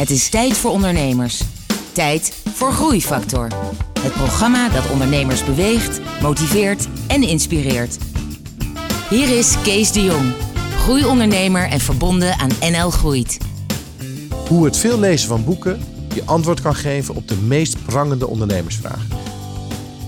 [0.00, 1.42] Het is tijd voor ondernemers.
[1.92, 3.48] Tijd voor Groeifactor.
[4.00, 7.98] Het programma dat ondernemers beweegt, motiveert en inspireert.
[9.10, 10.32] Hier is Kees de Jong,
[10.76, 13.38] groeiondernemer en verbonden aan NL Groeit.
[14.48, 15.80] Hoe het veel lezen van boeken
[16.14, 19.08] je antwoord kan geven op de meest prangende ondernemersvragen.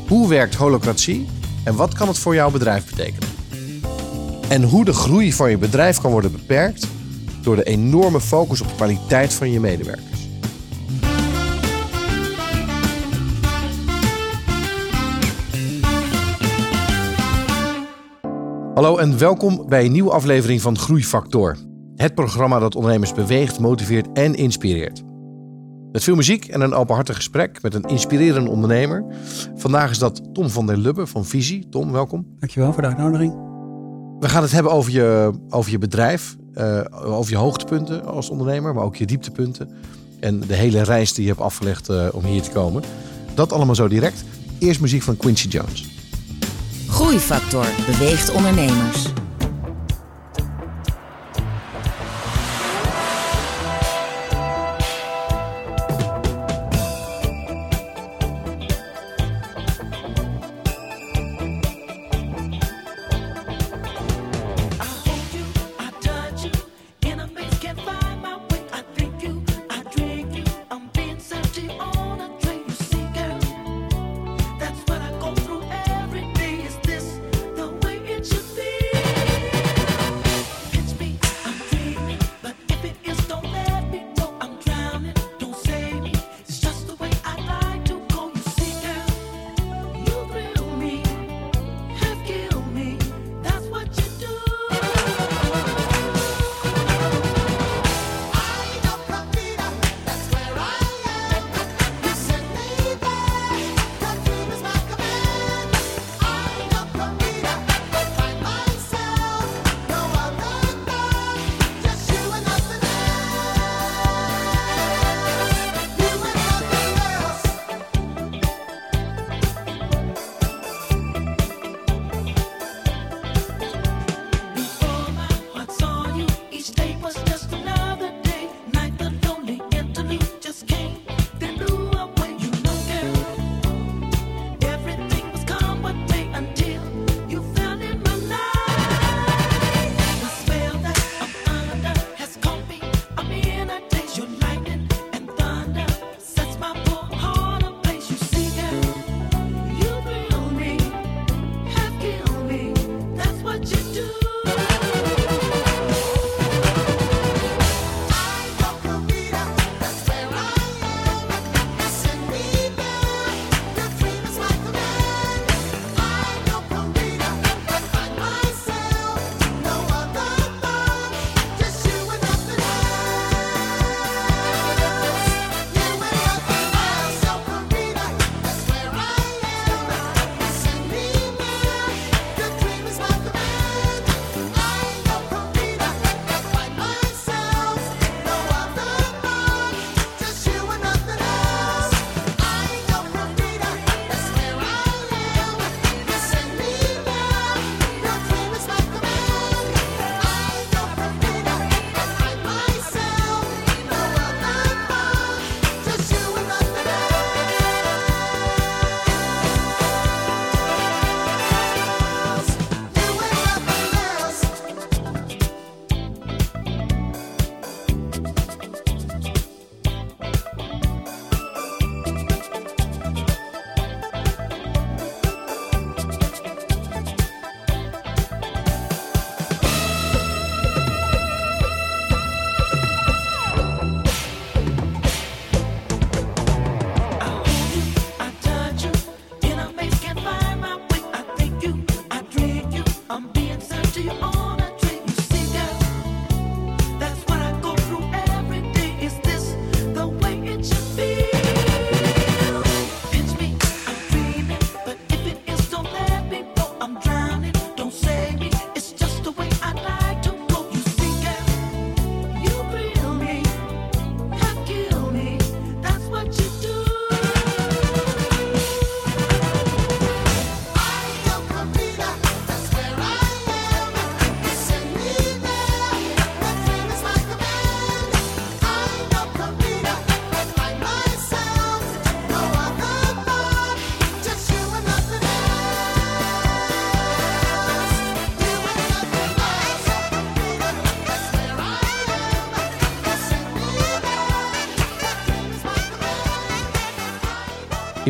[0.09, 1.29] Hoe werkt holocratie
[1.65, 3.29] en wat kan het voor jouw bedrijf betekenen?
[4.49, 6.87] En hoe de groei van je bedrijf kan worden beperkt
[7.43, 10.29] door de enorme focus op de kwaliteit van je medewerkers.
[18.75, 21.57] Hallo en welkom bij een nieuwe aflevering van Groeifactor.
[21.95, 25.03] Het programma dat ondernemers beweegt, motiveert en inspireert.
[25.93, 29.05] Met veel muziek en een openhartig gesprek met een inspirerende ondernemer.
[29.55, 31.69] Vandaag is dat Tom van der Lubbe van Visie.
[31.69, 32.27] Tom, welkom.
[32.39, 33.33] Dankjewel voor de uitnodiging.
[34.19, 38.75] We gaan het hebben over je, over je bedrijf, uh, over je hoogtepunten als ondernemer,
[38.75, 39.71] maar ook je dieptepunten.
[40.21, 42.83] En de hele reis die je hebt afgelegd uh, om hier te komen.
[43.35, 44.25] Dat allemaal zo direct.
[44.59, 45.91] Eerst muziek van Quincy Jones.
[46.89, 49.07] Groeifactor beweegt ondernemers.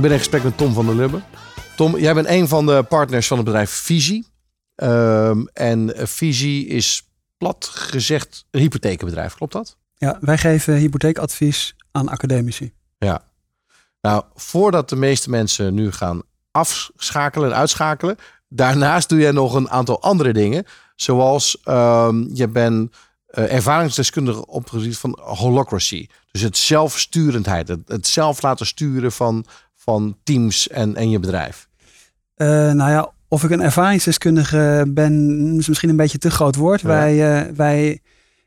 [0.03, 1.21] Ik ben in gesprek met Tom van der Lubbe.
[1.77, 4.27] Tom, jij bent een van de partners van het bedrijf Visie.
[4.77, 9.77] Um, en Visie is plat gezegd een hypotheekbedrijf, klopt dat?
[9.95, 12.73] Ja, wij geven hypotheekadvies aan academici.
[12.99, 13.25] Ja.
[14.01, 18.17] Nou, voordat de meeste mensen nu gaan afschakelen en uitschakelen,
[18.49, 20.65] daarnaast doe jij nog een aantal andere dingen.
[20.97, 22.95] Zoals um, je bent
[23.31, 26.07] uh, ervaringsdeskundige op het gebied van holocracy.
[26.31, 29.45] Dus het zelfsturendheid, het, het zelf laten sturen van,
[29.85, 31.69] van teams en, en je bedrijf.
[32.37, 36.83] Uh, nou ja, of ik een ervaringsdeskundige ben, is misschien een beetje te groot woord.
[36.83, 38.01] Wij, uh, wij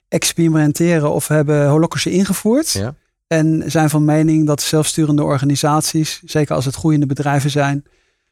[0.07, 2.71] experimenteren of hebben holocracy ingevoerd.
[2.71, 2.95] Ja.
[3.27, 7.85] En zijn van mening dat zelfsturende organisaties, zeker als het groeiende bedrijven zijn,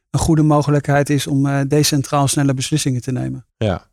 [0.09, 3.45] een goede mogelijkheid is om uh, decentraal snelle beslissingen te nemen.
[3.57, 3.87] Ja,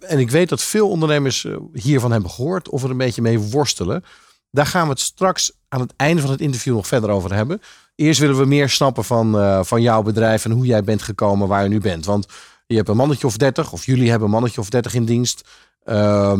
[0.00, 4.04] en ik weet dat veel ondernemers hiervan hebben gehoord of er een beetje mee worstelen.
[4.50, 7.60] Daar gaan we het straks aan het einde van het interview nog verder over hebben.
[7.94, 11.48] Eerst willen we meer snappen van, uh, van jouw bedrijf en hoe jij bent gekomen
[11.48, 12.04] waar je nu bent.
[12.04, 12.26] Want
[12.66, 15.48] je hebt een mannetje of dertig, of jullie hebben een mannetje of dertig in dienst.
[15.84, 16.32] Uh,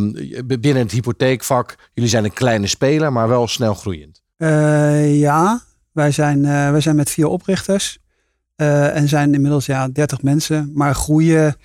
[0.47, 4.23] binnen het hypotheekvak, jullie zijn een kleine speler, maar wel snel groeiend.
[4.39, 5.61] Uh, ja,
[5.93, 7.99] wij zijn, wij zijn met vier oprichters
[8.57, 11.57] en zijn inmiddels ja, 30 mensen, maar groeien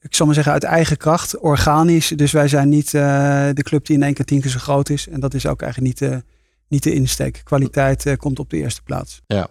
[0.00, 2.08] ik zal maar zeggen, uit eigen kracht, organisch.
[2.08, 5.08] Dus wij zijn niet de club die in één keer tien keer zo groot is.
[5.08, 6.18] En dat is ook eigenlijk niet, uh,
[6.68, 7.40] niet de insteek.
[7.44, 9.20] Kwaliteit uh, komt op de eerste plaats.
[9.26, 9.48] Ja,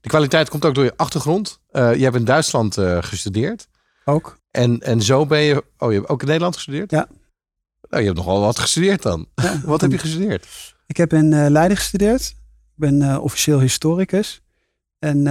[0.00, 1.60] de kwaliteit komt ook door je achtergrond.
[1.72, 3.68] je hebt in Duitsland gestudeerd.
[4.04, 4.38] Ook.
[4.50, 6.90] En, en zo ben je, oh je hebt ook in Nederland gestudeerd?
[6.90, 7.08] Ja.
[7.88, 9.26] Nou, je hebt nogal wat gestudeerd dan.
[9.34, 10.74] Ja, wat heb je gestudeerd?
[10.86, 12.22] Ik heb in Leiden gestudeerd.
[12.22, 14.42] Ik ben officieel historicus.
[14.98, 15.26] En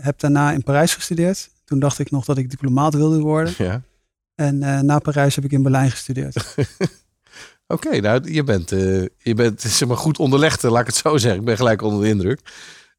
[0.00, 1.50] heb daarna in Parijs gestudeerd.
[1.68, 3.54] Toen dacht ik nog dat ik diplomaat wilde worden.
[3.58, 3.82] Ja.
[4.34, 6.36] En uh, na Parijs heb ik in Berlijn gestudeerd.
[7.70, 11.16] Oké, nou je bent, uh, je bent zeg maar, goed onderlegd, laat ik het zo
[11.16, 11.40] zeggen.
[11.40, 12.40] Ik ben gelijk onder de indruk.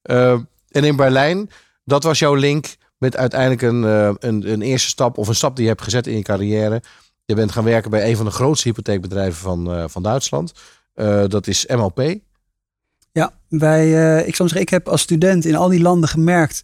[0.03, 0.31] Uh,
[0.69, 1.49] en in Berlijn,
[1.83, 3.83] dat was jouw link met uiteindelijk een,
[4.27, 6.81] een, een, eerste stap of een stap die je hebt gezet in je carrière.
[7.25, 10.53] Je bent gaan werken bij een van de grootste hypotheekbedrijven van, van Duitsland.
[11.27, 12.15] dat is MLP.
[13.11, 16.63] Ja, wij, ik zou zeggen, ik heb als student in al die landen gemerkt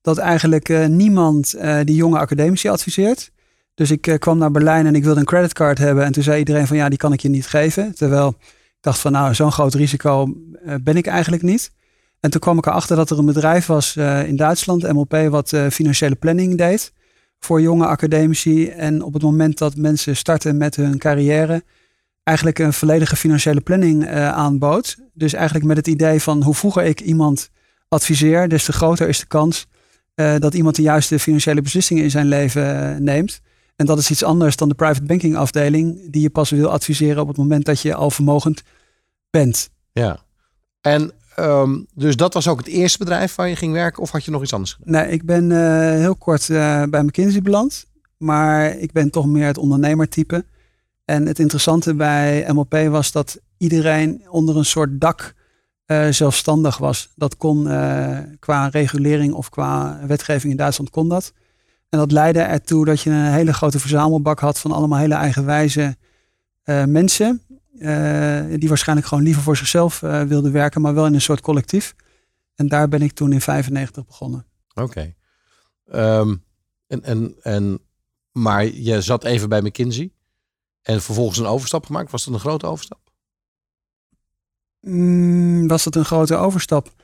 [0.00, 1.54] dat eigenlijk niemand
[1.84, 3.31] die jonge academici adviseert.
[3.74, 6.04] Dus ik uh, kwam naar Berlijn en ik wilde een creditcard hebben.
[6.04, 7.94] En toen zei iedereen van ja, die kan ik je niet geven.
[7.94, 10.34] Terwijl ik dacht van nou, zo'n groot risico
[10.82, 11.72] ben ik eigenlijk niet.
[12.20, 13.96] En toen kwam ik erachter dat er een bedrijf was
[14.26, 16.92] in Duitsland, MLP, wat financiële planning deed
[17.38, 18.68] voor jonge academici.
[18.68, 21.62] En op het moment dat mensen starten met hun carrière,
[22.22, 24.96] eigenlijk een volledige financiële planning aanbood.
[25.14, 27.50] Dus eigenlijk met het idee van hoe vroeger ik iemand
[27.88, 29.66] adviseer, des te groter is de kans
[30.16, 33.40] uh, dat iemand de juiste financiële beslissingen in zijn leven uh, neemt.
[33.76, 37.22] En dat is iets anders dan de private banking afdeling, die je pas wil adviseren
[37.22, 38.62] op het moment dat je al vermogend
[39.30, 39.70] bent.
[39.92, 40.20] Ja,
[40.80, 44.24] en um, dus dat was ook het eerste bedrijf waar je ging werken, of had
[44.24, 44.92] je nog iets anders gedaan?
[44.92, 45.58] Nee, ik ben uh,
[45.90, 46.46] heel kort
[46.90, 47.86] bij McKinsey beland,
[48.16, 50.44] maar ik ben toch meer het ondernemertype.
[51.04, 55.34] En het interessante bij MLP was dat iedereen onder een soort dak
[55.86, 57.12] uh, zelfstandig was.
[57.16, 57.64] Dat kon
[58.38, 61.32] qua regulering of qua wetgeving in Duitsland kon dat.
[61.92, 65.96] En dat leidde ertoe dat je een hele grote verzamelbak had van allemaal hele eigenwijze
[66.64, 67.42] uh, mensen.
[68.58, 71.94] die waarschijnlijk gewoon liever voor zichzelf wilden werken, maar wel in een soort collectief.
[72.54, 74.46] En daar ben ik toen in 95 begonnen.
[74.74, 74.82] Oké.
[74.82, 76.18] Okay.
[76.18, 76.44] Um,
[76.86, 77.80] en, en, en,
[78.32, 80.12] maar je zat even bij McKinsey
[80.82, 82.10] en vervolgens een overstap gemaakt.
[82.10, 83.00] Was dat een grote overstap?
[84.80, 87.01] Mm, was dat een grote overstap?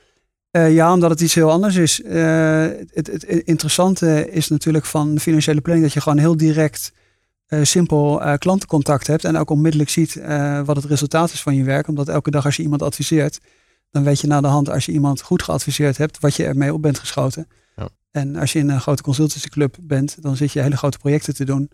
[0.51, 1.99] Uh, ja, omdat het iets heel anders is.
[1.99, 6.91] Uh, het, het, interessante is natuurlijk van de financiële planning dat je gewoon heel direct
[7.47, 10.21] uh, simpel klantencontact hebt en ook onmiddellijk ziet
[10.65, 11.87] wat het resultaat is van je werk.
[11.87, 13.39] Omdat elke dag als je iemand adviseert,
[13.91, 16.73] dan weet je na de hand als je iemand goed geadviseerd hebt, wat je ermee
[16.73, 17.47] op bent geschoten.
[17.75, 17.89] Ja.
[18.11, 21.45] En als je in een grote consultancyclub bent, dan zit je hele grote projecten te
[21.45, 21.69] doen.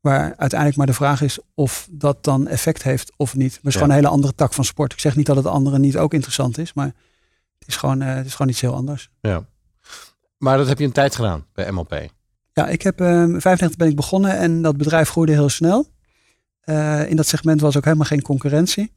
[0.00, 3.50] Waar uiteindelijk maar de vraag is of dat dan effect heeft of niet.
[3.50, 4.92] Maar het is gewoon een hele andere tak van sport.
[4.92, 6.92] Ik zeg niet dat het andere niet ook interessant is, maar
[7.68, 9.10] is gewoon, uh, het is gewoon iets heel anders.
[9.20, 9.44] Ja.
[10.38, 12.08] Maar dat heb je een tijd gedaan bij MLP?
[12.52, 15.86] Ja, ik heb uh, 95 ben ik begonnen en dat bedrijf groeide heel snel.
[16.64, 18.92] Uh, in dat segment was ook helemaal geen concurrentie.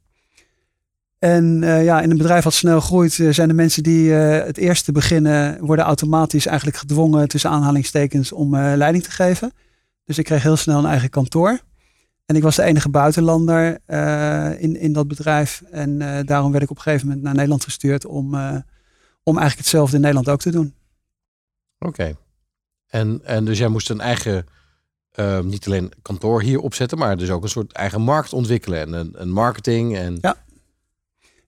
[1.18, 4.56] En uh, ja, in een bedrijf wat snel groeit, uh, zijn de mensen die het
[4.56, 9.52] eerste beginnen, worden automatisch eigenlijk gedwongen tussen aanhalingstekens om leiding te geven.
[10.04, 11.60] Dus ik kreeg heel snel een eigen kantoor.
[12.30, 15.62] En ik was de enige buitenlander uh, in, in dat bedrijf.
[15.70, 18.56] En uh, daarom werd ik op een gegeven moment naar Nederland gestuurd om, uh,
[19.22, 20.74] om eigenlijk hetzelfde in Nederland ook te doen.
[21.78, 21.88] Oké.
[21.88, 22.16] Okay.
[22.86, 24.46] En, en dus jij moest een eigen,
[25.42, 29.12] niet alleen kantoor hier opzetten, maar dus ook een soort eigen markt ontwikkelen en een,
[29.14, 29.96] een marketing.
[29.96, 30.18] En...
[30.20, 30.36] Ja.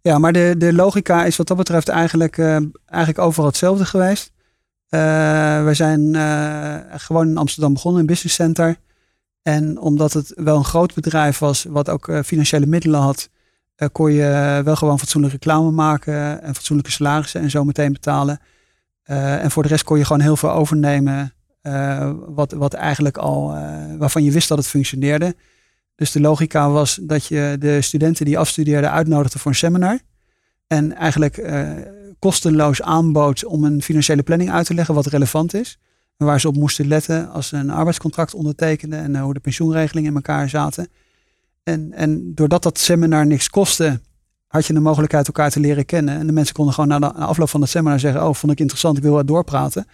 [0.00, 2.38] Ja, maar de, de logica is wat dat betreft eigenlijk,
[2.86, 4.32] eigenlijk overal hetzelfde geweest.
[4.88, 6.14] We zijn
[7.00, 8.76] gewoon in Amsterdam begonnen, in Business Center.
[9.42, 13.28] En omdat het wel een groot bedrijf was, wat ook financiële middelen had,
[13.92, 18.40] kon je wel gewoon fatsoenlijke reclame maken en fatsoenlijke salarissen en zo meteen betalen.
[19.04, 21.32] en voor de rest kon je gewoon heel veel overnemen,
[22.26, 23.46] wat, wat eigenlijk al,
[23.98, 25.34] waarvan je wist dat het functioneerde.
[25.94, 29.98] Dus de logica was dat je de studenten die afstudeerden uitnodigde voor een seminar.
[30.66, 31.52] En eigenlijk
[32.18, 35.78] kostenloos aanbood om een financiële planning uit te leggen wat relevant is.
[36.24, 40.10] Waar ze op moesten letten als ze een arbeidscontract ondertekenden en uh, hoe de pensioenregelingen
[40.10, 40.88] in elkaar zaten.
[41.62, 44.00] En, en doordat dat seminar niks kostte,
[44.46, 46.18] had je de mogelijkheid elkaar te leren kennen.
[46.18, 48.60] En de mensen konden gewoon na de afloop van het seminar zeggen, oh vond ik
[48.60, 49.86] interessant, ik wil wat doorpraten.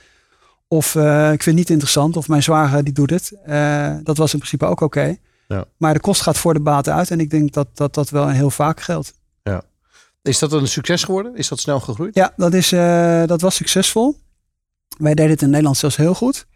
[0.69, 3.33] Of uh, ik vind het niet interessant, of mijn zwager die doet het.
[4.05, 5.17] dat was in principe ook oké.
[5.49, 5.65] Ja.
[5.77, 7.11] Maar de kost gaat voor de baten uit.
[7.11, 9.13] En ik denk dat dat, dat wel heel vaak geldt.
[9.43, 9.63] Ja.
[10.23, 11.37] Is dat een succes geworden?
[11.37, 12.15] Is dat snel gegroeid?
[12.15, 14.17] Ja, dat, is, uh, dat was succesvol.
[14.99, 16.47] Wij deden het in Nederland zelfs heel goed.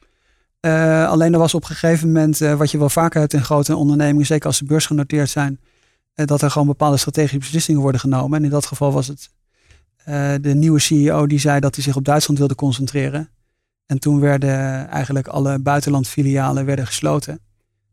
[0.67, 3.45] Uh, alleen er was op een gegeven moment, uh, wat je wel vaker hebt in
[3.45, 5.61] grote ondernemingen, zeker als ze beursgenoteerd zijn,
[6.15, 8.39] dat er gewoon bepaalde strategische beslissingen worden genomen.
[8.39, 9.31] En in dat geval was het
[10.43, 13.29] de nieuwe CEO die zei dat hij zich op Duitsland wilde concentreren.
[13.87, 17.41] En toen werden eigenlijk alle buitenlandfilialen werden gesloten.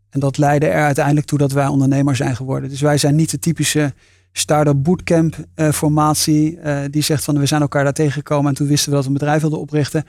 [0.10, 2.70] En dat leidde er uiteindelijk toe dat wij ondernemer zijn geworden.
[2.70, 3.94] Dus wij zijn niet de typische
[4.32, 6.60] start-up bootcamp formatie.
[6.90, 9.18] Die zegt van we zijn elkaar daar tegengekomen en toen wisten we dat we een
[9.18, 10.04] bedrijf wilden oprichten.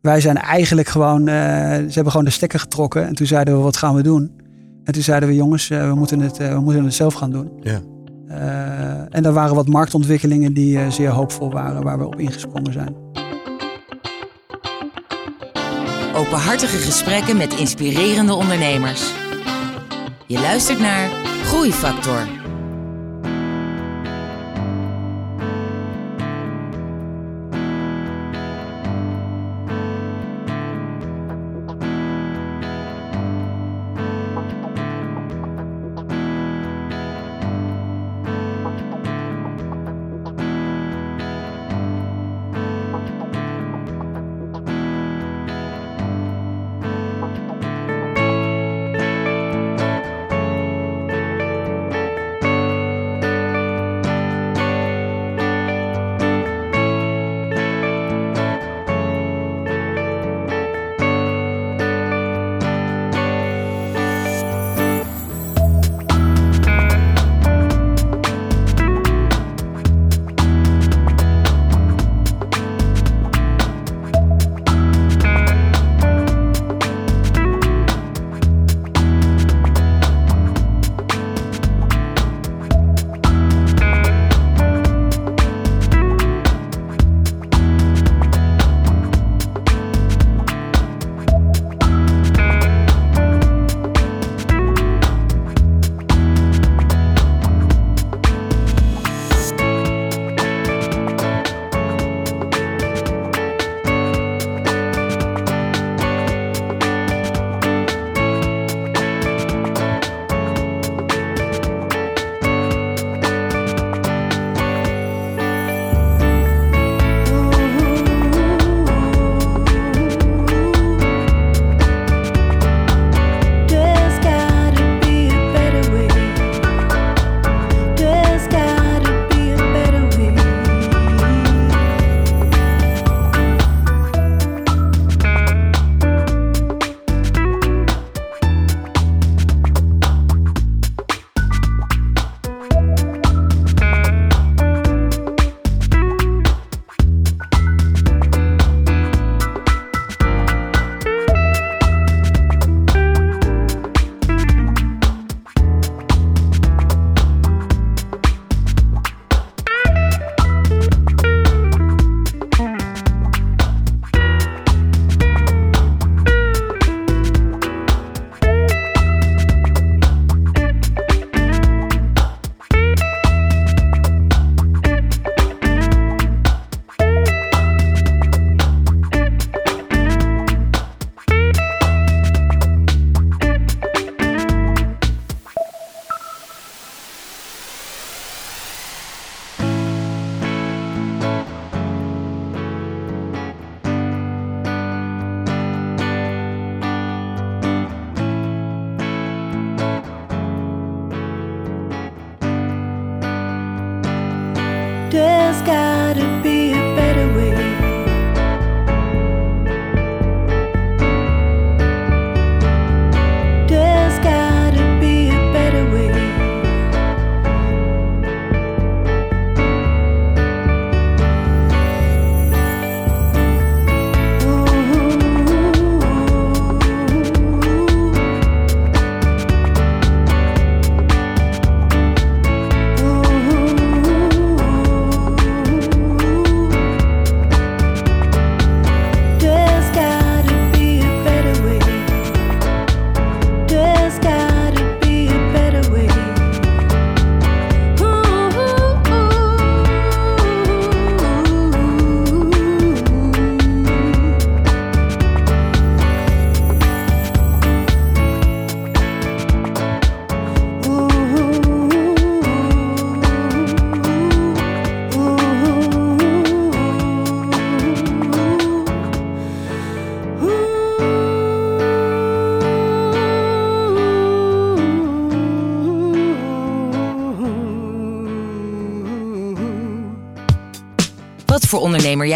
[0.00, 1.34] Wij zijn eigenlijk gewoon, uh,
[1.74, 4.40] ze hebben gewoon de stekker getrokken en toen zeiden we wat gaan we doen?
[4.84, 7.50] En toen zeiden we jongens, we, moeten het, we moeten het zelf gaan doen.
[7.60, 7.80] Ja.
[9.10, 12.96] en er waren wat marktontwikkelingen die zeer hoopvol waren waar we op ingesprongen zijn.
[16.14, 19.12] Openhartige gesprekken met inspirerende ondernemers.
[20.26, 21.10] Je luistert naar
[21.44, 22.37] Groeifactor.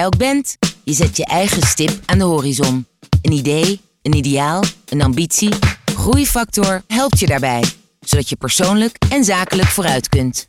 [0.02, 2.86] Jij bent, je zet je eigen stip aan de horizon.
[3.22, 5.50] Een idee, een ideaal, een ambitie.
[5.94, 7.64] Groeifactor helpt je daarbij,
[8.00, 10.48] zodat je persoonlijk en zakelijk vooruit kunt.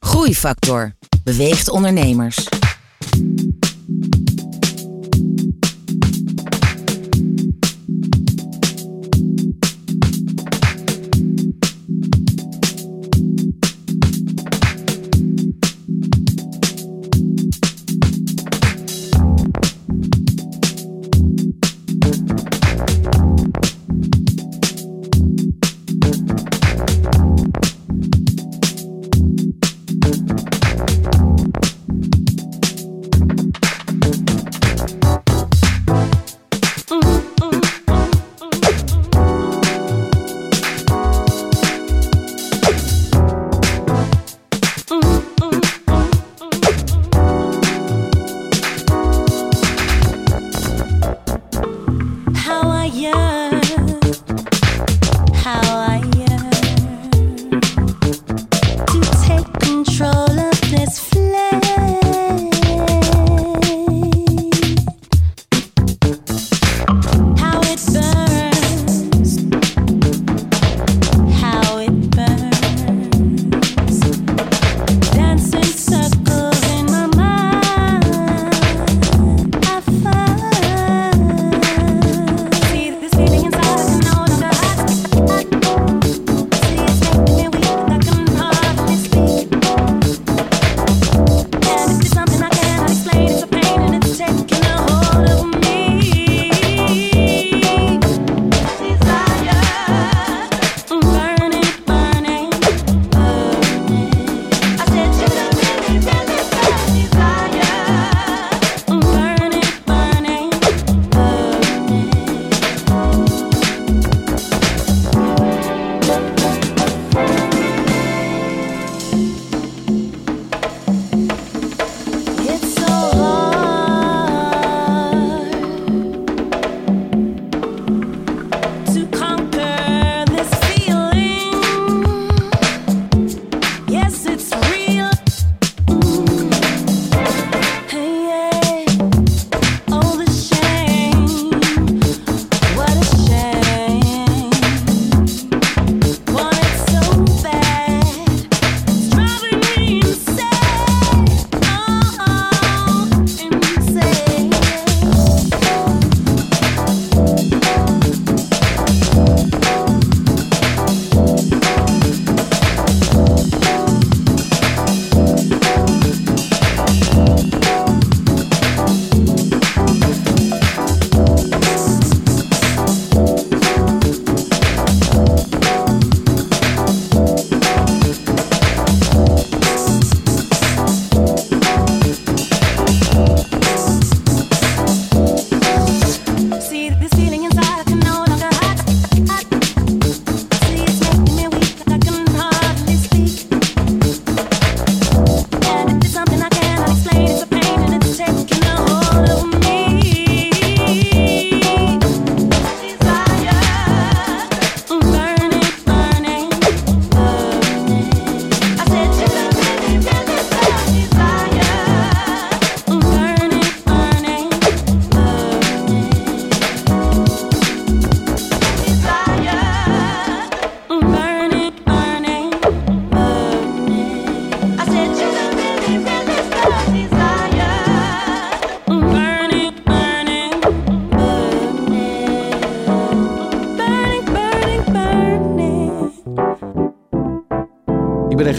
[0.00, 0.94] Groeifactor
[1.24, 2.48] beweegt ondernemers.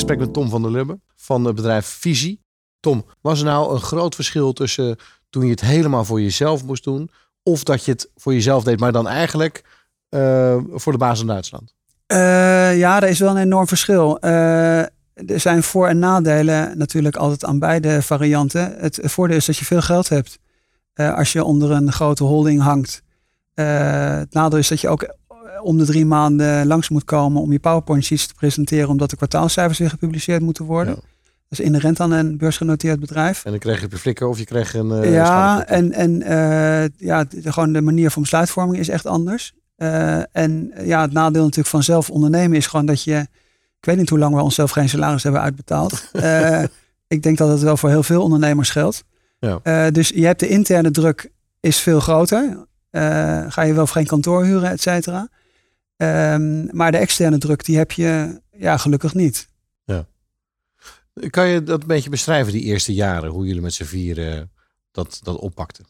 [0.03, 2.41] Gesprek met Tom van der Lubbe van het bedrijf Visie.
[2.79, 4.97] Tom, was er nou een groot verschil tussen
[5.29, 7.09] toen je het helemaal voor jezelf moest doen,
[7.43, 9.63] of dat je het voor jezelf deed, maar dan eigenlijk
[10.09, 11.73] eh, voor de baas in Duitsland?
[12.05, 14.19] Eh, ja, er is wel een enorm verschil.
[14.19, 18.75] Eh, er zijn voor- en nadelen natuurlijk altijd aan beide varianten.
[18.77, 20.39] Het voordeel is dat je veel geld hebt
[20.93, 23.01] als je onder een grote holding hangt.
[23.53, 25.15] Het nadeel is dat je ook
[25.63, 29.15] om de drie maanden langs moet komen om je PowerPoint sheets te presenteren, omdat de
[29.15, 30.93] kwartaalcijfers weer gepubliceerd moeten worden.
[30.93, 31.01] Ja.
[31.49, 33.45] Dat is inherent aan een beursgenoteerd bedrijf.
[33.45, 34.91] En dan kreeg je flikker of je kreeg een.
[34.91, 39.53] eh, ja, en, en eh, ja, de, gewoon de manier van besluitvorming is echt anders.
[39.75, 43.19] Eh, en ja, het nadeel natuurlijk van zelf ondernemen is gewoon dat je,
[43.79, 46.03] ik weet niet hoe lang we onszelf geen salaris hebben uitbetaald.
[47.07, 49.03] Ik denk dat het wel voor heel veel ondernemers geldt.
[49.39, 49.91] Ja.
[49.91, 52.67] Dus je hebt de interne druk is veel groter.
[53.47, 55.29] Ga je wel of geen kantoor huren, et cetera.
[55.97, 59.51] Ehm, maar de externe druk, die heb je ja, gelukkig niet.
[61.29, 64.51] Kan je dat een beetje beschrijven, die eerste jaren, hoe jullie met z'n vieren
[64.91, 65.85] dat, dat oppakten?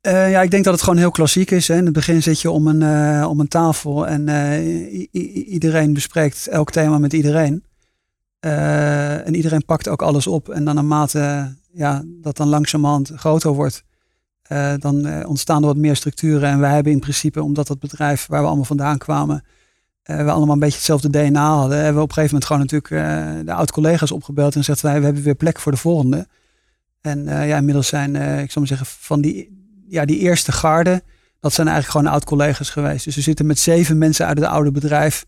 [0.00, 1.68] Eh, ja, ik denk dat het gewoon heel klassiek is.
[1.68, 1.76] Hè.
[1.76, 5.06] In het begin zit je om een, eh, om een tafel en eh,
[5.52, 7.64] iedereen bespreekt elk thema met iedereen.
[8.40, 10.48] En iedereen pakt ook alles op.
[10.48, 13.82] En dan naarmate ja, dat dan langzamerhand groter wordt,
[14.48, 16.48] eh, dan eh, ontstaan er wat meer structuren.
[16.48, 19.44] En wij hebben in principe, omdat dat bedrijf waar we allemaal vandaan kwamen,
[20.02, 22.82] eh, we allemaal een beetje hetzelfde DNA hadden, hebben we op een gegeven moment gewoon
[22.92, 26.26] natuurlijk de oud-collega's opgebeld en gezegd, wij, we hebben weer plek voor de volgende.
[27.00, 31.02] En ja, inmiddels zijn, ik zal maar zeggen, van die, ja, die eerste garde,
[31.40, 33.04] dat zijn eigenlijk gewoon oud-collega's geweest.
[33.04, 35.26] Dus we zitten met zeven mensen uit het oude bedrijf,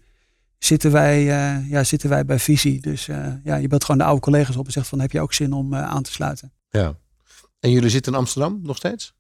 [0.59, 1.23] zitten wij,
[1.69, 2.81] ja, zitten wij bij Visie.
[2.81, 3.07] Dus
[3.45, 5.53] ja, je belt gewoon de oude collega's op en zegt van, heb je ook zin
[5.53, 6.53] om aan te sluiten?
[6.71, 6.95] Ja.
[7.61, 9.15] En jullie zitten in Amsterdam nog steeds?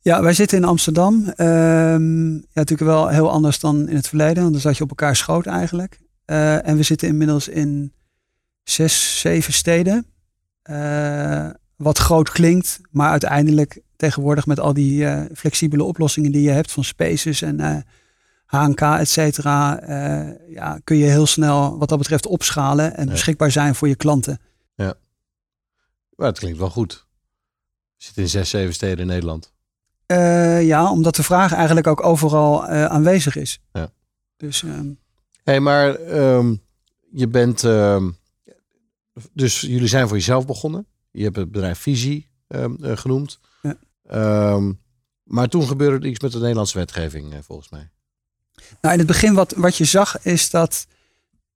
[0.00, 1.24] Ja, wij zitten in Amsterdam.
[1.28, 4.88] Ehm, ja, natuurlijk wel heel anders dan in het verleden, want dan zat je op
[4.88, 6.00] elkaar schoot eigenlijk.
[6.24, 7.92] Eh, en we zitten inmiddels in
[8.62, 10.06] zes, zeven steden.
[10.62, 16.50] Eh, wat groot klinkt, maar uiteindelijk tegenwoordig met al die eh, flexibele oplossingen die je
[16.50, 17.84] hebt van Spaces en
[18.46, 19.80] HNK, et cetera,
[20.48, 23.10] ja, kun je heel snel wat dat betreft opschalen en Ja.
[23.10, 24.38] beschikbaar zijn voor je klanten.
[26.16, 27.03] Maar het klinkt wel goed.
[28.04, 29.52] Zitten in zes, zeven steden in Nederland.
[30.06, 33.60] Eh, ja, omdat de vraag eigenlijk ook overal eh, aanwezig is.
[33.72, 33.90] Ja.
[34.36, 34.86] Dus ehm,
[35.44, 36.54] hey, maar ehm,
[37.12, 37.64] je bent...
[37.64, 38.10] ehm,
[39.32, 40.86] dus jullie zijn voor jezelf begonnen.
[41.10, 43.40] Je hebt het bedrijf Visie eh, genoemd.
[43.62, 44.74] Ja.
[45.24, 47.90] Maar toen gebeurde er iets met de Nederlandse wetgeving, volgens mij.
[48.80, 50.86] Nou, in het begin wat, wat je zag is dat,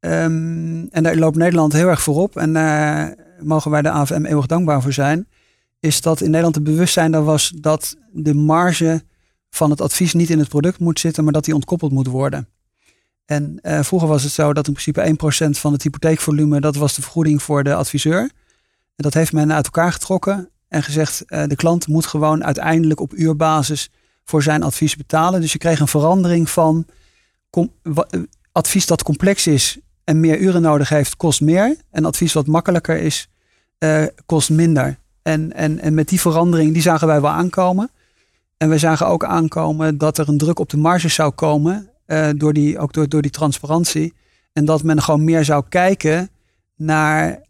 [0.00, 4.82] en daar loopt Nederland heel erg voorop en daar mogen wij de AVM eeuwig dankbaar
[4.82, 5.28] voor zijn,
[5.80, 9.02] is dat in Nederland het bewustzijn er was dat de marge
[9.50, 12.48] van het advies niet in het product moet zitten, maar dat die ontkoppeld moet worden.
[13.24, 16.94] En eh, vroeger was het zo dat in principe 1% van het hypotheekvolume, dat was
[16.94, 18.20] de vergoeding voor de adviseur.
[18.20, 18.30] En
[19.04, 23.12] dat heeft men uit elkaar getrokken en gezegd, eh, de klant moet gewoon uiteindelijk op
[23.14, 23.90] uurbasis
[24.24, 25.40] voor zijn advies betalen.
[25.40, 26.86] Dus je kreeg een verandering van
[27.50, 27.62] eh,
[28.52, 31.76] advies dat complex is en meer uren nodig heeft, kost meer.
[31.90, 33.28] En advies wat makkelijker is,
[34.26, 34.98] kost minder.
[35.28, 37.90] En, en, en met die verandering, die zagen wij wel aankomen.
[38.56, 42.28] En wij zagen ook aankomen dat er een druk op de marge zou komen, eh,
[42.36, 44.14] door die, ook door, door die transparantie.
[44.52, 46.30] En dat men gewoon meer zou kijken
[46.76, 47.40] naar,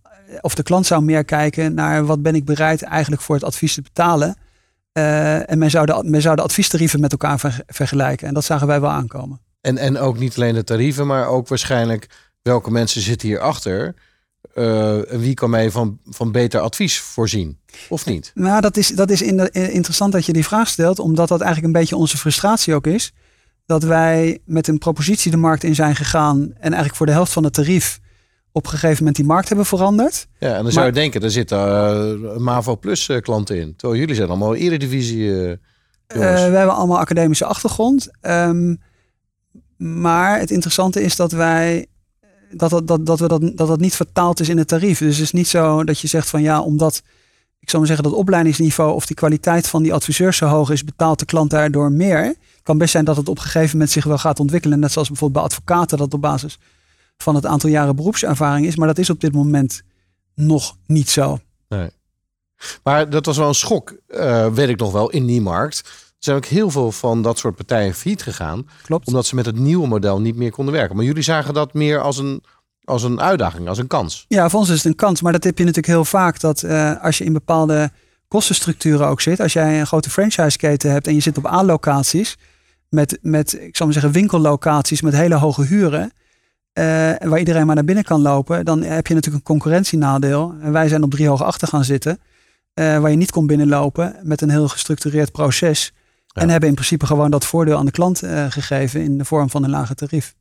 [0.41, 3.75] of de klant zou meer kijken naar wat ben ik bereid eigenlijk voor het advies
[3.75, 4.37] te betalen.
[4.93, 8.29] Eh, en men zou, de, men zou de adviestarieven met elkaar ver- vergelijken.
[8.29, 9.41] En dat zagen wij wel aankomen.
[9.61, 12.07] En, en ook niet alleen de tarieven, maar ook waarschijnlijk
[12.43, 13.95] welke mensen zitten hierachter.
[14.55, 17.59] En wie kan mij van, van beter advies voorzien?
[17.89, 18.33] Of niet?
[18.35, 21.41] Nou, dat is, dat is in de- interessant dat je die vraag stelt, omdat dat
[21.41, 23.13] eigenlijk een beetje onze frustratie ook is.
[23.67, 27.33] Dat wij met een propositie de markt in zijn gegaan en eigenlijk voor de helft
[27.33, 28.01] van het tarief
[28.53, 30.27] op een gegeven moment die markt hebben veranderd.
[30.39, 33.77] Ja, en dan zou je denken, er zitten eh, Mavo Plus eh, klanten in.
[33.77, 35.33] Terwijl jullie zijn allemaal Eredivisie.
[35.33, 35.57] Eh,
[36.07, 38.09] we hebben allemaal academische achtergrond.
[38.21, 38.75] Ehm,
[39.77, 41.87] maar het interessante is dat wij
[42.51, 44.99] dat, dat, dat, we dat, dat dat niet vertaald is in het tarief.
[44.99, 47.03] Dus het is niet zo dat je zegt van ja, omdat
[47.61, 50.85] ik zou maar zeggen dat opleidingsniveau of die kwaliteit van die adviseurs zo hoog is,
[50.85, 52.25] betaalt de klant daardoor meer.
[52.25, 54.79] Het kan best zijn dat het op een gegeven moment zich wel gaat ontwikkelen.
[54.79, 56.59] Net zoals bijvoorbeeld bij advocaten dat op basis
[57.17, 58.77] van het aantal jaren beroepservaring is.
[58.77, 59.83] Maar dat is op dit moment
[60.35, 61.39] nog niet zo.
[62.83, 65.83] Maar dat was wel een schok, eh, weet ik nog wel, in die markt.
[66.19, 68.69] Er zijn ook heel veel van dat soort partijen failliet gegaan.
[68.83, 69.07] Klopt.
[69.07, 70.97] Omdat ze met het nieuwe model niet meer konden werken.
[70.97, 72.43] Maar jullie zagen dat meer als een,
[72.85, 74.25] als een uitdaging, als een kans.
[74.29, 75.23] Ja, voor ons is het een kans.
[75.23, 76.41] Maar dat heb je natuurlijk heel vaak.
[76.41, 77.91] Dat eh, als je in bepaalde
[78.29, 79.41] kostenstructuren ook zit.
[79.41, 82.37] Als jij een grote franchiseketen hebt en je zit op A-locaties.
[82.89, 86.13] Met, met, ik zal maar zeggen, winkellocaties met hele hoge huren.
[86.73, 86.85] eh,
[87.29, 90.55] waar iedereen maar naar binnen kan lopen, dan heb je natuurlijk een concurrentienadeel.
[90.61, 92.19] En wij zijn op drie hoog achter gaan zitten,
[92.75, 95.93] eh, waar je niet kon binnenlopen met een heel gestructureerd proces.
[96.39, 96.45] Ja.
[96.45, 99.51] En hebben in principe gewoon dat voordeel aan de klant eh, gegeven in de vorm
[99.51, 100.35] van een lager tarief.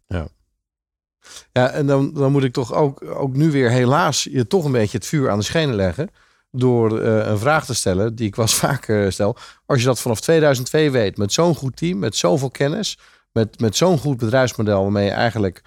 [1.51, 4.71] Ja, en dan, dan moet ik toch ook, ook nu weer helaas je toch een
[4.71, 6.09] beetje het vuur aan de schenen leggen.
[6.51, 9.37] Door eh, een vraag te stellen die ik wel eens vaak eh, stel.
[9.65, 12.99] Als je dat vanaf 2002 weet, met zo'n goed team, met zoveel kennis,
[13.31, 15.61] met, met zo'n goed bedrijfsmodel, waarmee je eigenlijk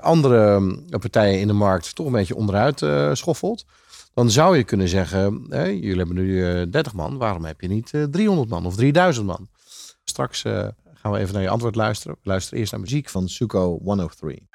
[0.00, 0.60] andere
[0.98, 3.64] partijen in de markt toch een beetje onderuit schoffelt.
[4.16, 7.90] Dan zou je kunnen zeggen, jullie hebben nu eh 30 man, waarom heb je niet
[7.94, 9.48] eh, 300 man of 3000 man?
[10.16, 12.16] Straks eh, gaan we even naar je antwoord luisteren.
[12.22, 14.48] We luisteren eerst naar muziek van Suko 103.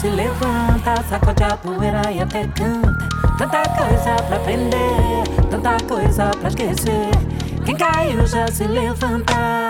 [0.00, 3.06] Se levanta, sacode a poeira e até canta.
[3.36, 7.10] Tanta coisa pra aprender, tanta coisa pra esquecer.
[7.66, 9.69] Quem caiu já se levanta.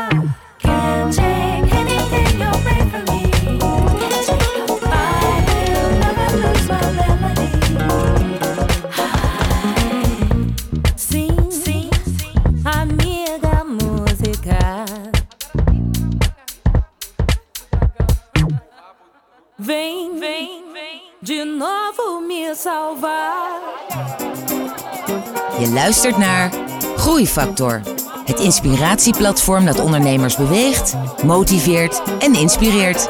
[25.90, 26.50] Luistert naar
[26.96, 27.80] Groeifactor.
[28.24, 33.08] Het inspiratieplatform dat ondernemers beweegt, motiveert en inspireert.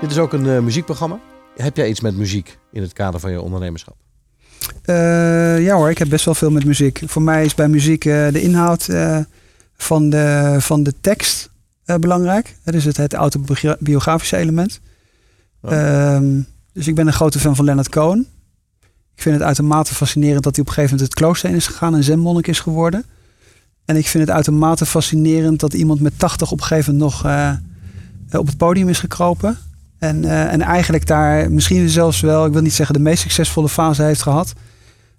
[0.00, 1.20] Dit is ook een eh, muziekprogramma.
[1.56, 3.96] Heb jij iets met muziek in het kader van je ondernemerschap?
[4.82, 7.02] Eh, ja hoor, ik heb best wel veel met muziek.
[7.06, 8.88] Voor mij is bij muziek eh, de inhoud
[9.76, 11.50] van, de, van de tekst
[11.84, 12.56] belangrijk.
[12.62, 14.80] Het is het, het autobiografische element.
[15.62, 16.40] Ehm,
[16.72, 18.26] dus ik ben een grote fan van Leonard Cohen.
[19.14, 21.66] Ik vind het uitermate fascinerend dat hij op een gegeven moment het klooster in is
[21.66, 23.04] gegaan en zenmonnik is geworden.
[23.84, 27.24] En ik vind het uitermate fascinerend dat iemand met 80 op een gegeven moment nog
[28.32, 29.58] op het podium is gekropen.
[29.98, 33.68] En, eh, en eigenlijk daar misschien zelfs wel, ik wil niet zeggen de meest succesvolle
[33.68, 34.52] fase heeft gehad.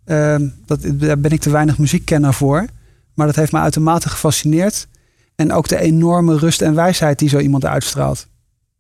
[0.06, 2.66] Ehm, dat, daar ben ik te weinig muziekkenner voor.
[3.14, 4.88] Maar dat heeft me uitermate gefascineerd.
[5.36, 8.28] En ook de enorme rust en wijsheid die zo iemand uitstraalt.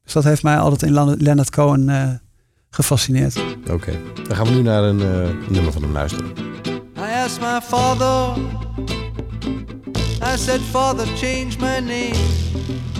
[0.03, 2.09] Dus dat heeft mij altijd in Leonard Cohen eh,
[2.69, 3.43] gefascineerd.
[3.71, 3.91] Oké,
[4.27, 6.31] dan gaan we nu naar een eh, nummer van hem luisteren.
[6.97, 8.43] I asked my father,
[10.33, 12.92] I said, Father, change my name.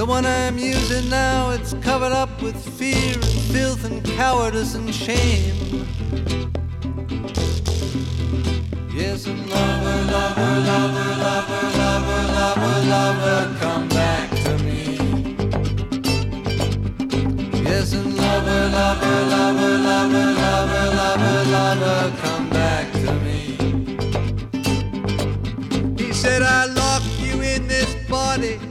[0.00, 4.94] The one I'm using now, it's covered up with fear and filth and cowardice and
[4.94, 5.86] shame.
[8.94, 14.96] Yes, and lover, lover, lover, lover, lover, lover, lover, come back to me.
[17.62, 23.38] Yes, and lover, lover, lover, lover, lover, lover, lover, come back to me.
[26.02, 28.69] He said, I locked you in this body.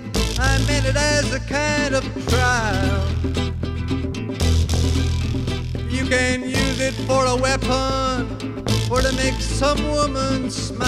[0.82, 3.06] It as a kind of trial.
[5.90, 8.26] You can use it for a weapon
[8.90, 10.88] or to make some woman smile.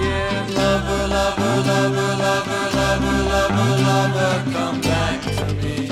[0.00, 5.88] Yeah, lover, lover, lover, lover, lover, lover, lover, come back to me.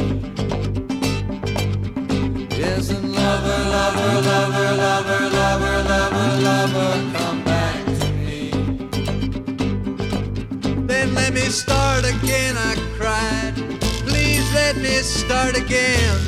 [2.64, 7.11] And lover, lover, lover, lover, lover, lover, lover,
[11.32, 13.54] let me start again, I cried.
[14.06, 16.18] Please let me start again.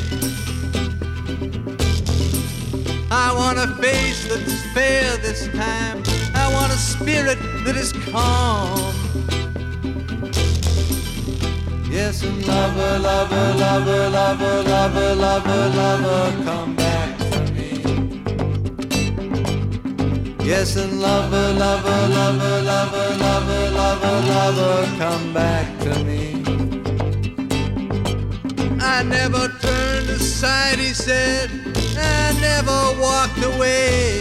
[3.11, 6.03] I want a face that's fair this time.
[6.35, 8.95] I want a spirit that is calm.
[11.91, 17.24] Yes, and lover, lover, lover, lover, lover, lover, lover, come back
[20.45, 26.45] Yes, and lover, lover, lover, lover, lover, lover, lover, come back to me.
[28.79, 31.51] I never turned aside, he said.
[31.97, 34.21] I never walked away.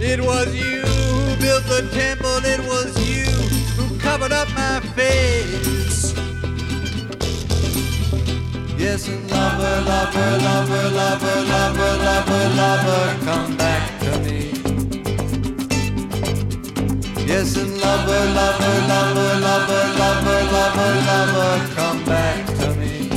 [0.00, 3.30] It was you who built the temple, it was you
[3.76, 5.73] who covered up my face.
[8.84, 14.52] Yes, and lover, lover, lover, lover, lover, lover, lover, come back to me.
[17.24, 23.08] Yes, lover, lover, lover, lover, lover, lover, lover, come back to me.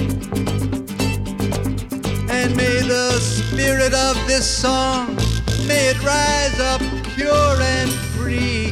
[2.30, 5.18] And may the spirit of this song,
[5.68, 6.80] may it rise up
[7.18, 8.72] pure and free.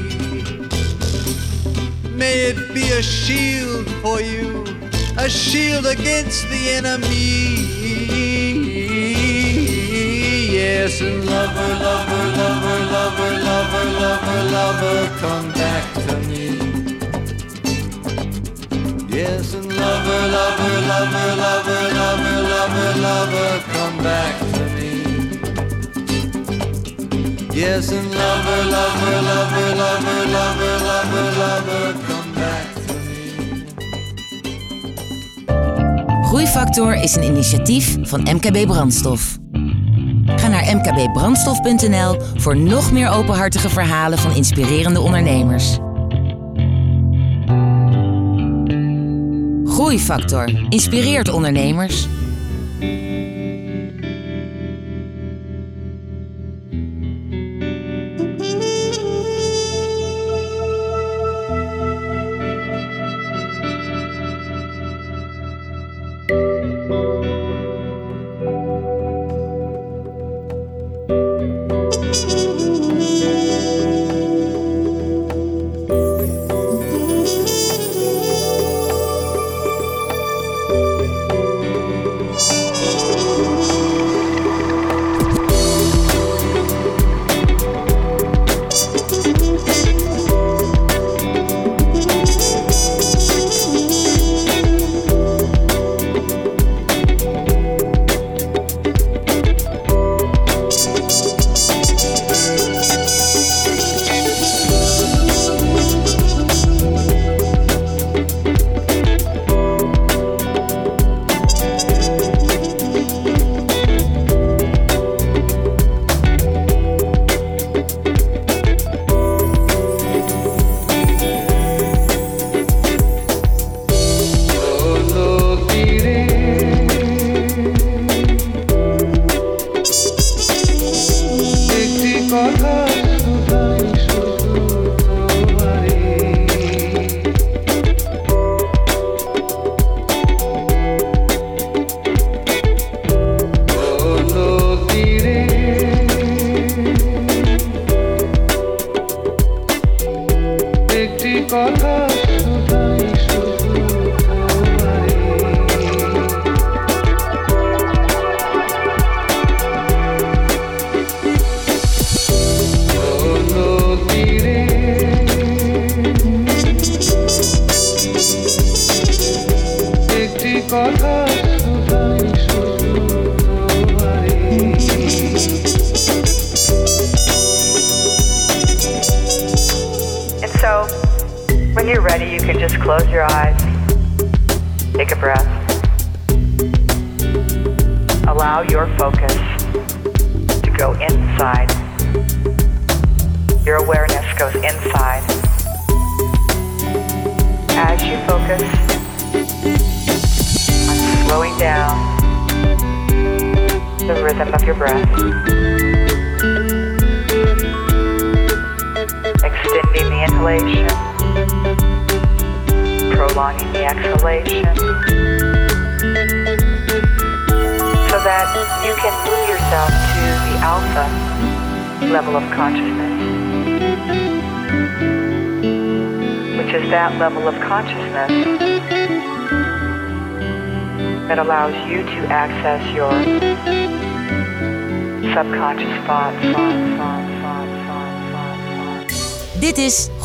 [2.16, 4.64] May it be a shield for you,
[5.26, 7.56] a shield against the enemy.
[10.54, 16.46] Yes, and lover, lover, lover, lover, lover, lover, lover, come back to me.
[19.10, 24.92] Yes, and lover, lover, lover, lover, lover, lover, lover, come back to me.
[27.52, 32.15] Yes, and lover, lover, lover, lover, lover, lover, lover, come
[36.26, 39.38] Groeifactor is een initiatief van MKB Brandstof.
[40.26, 45.78] Ga naar mkbbrandstof.nl voor nog meer openhartige verhalen van inspirerende ondernemers.
[49.66, 52.08] Groeifactor inspireert ondernemers.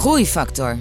[0.01, 0.79] Groeifactor.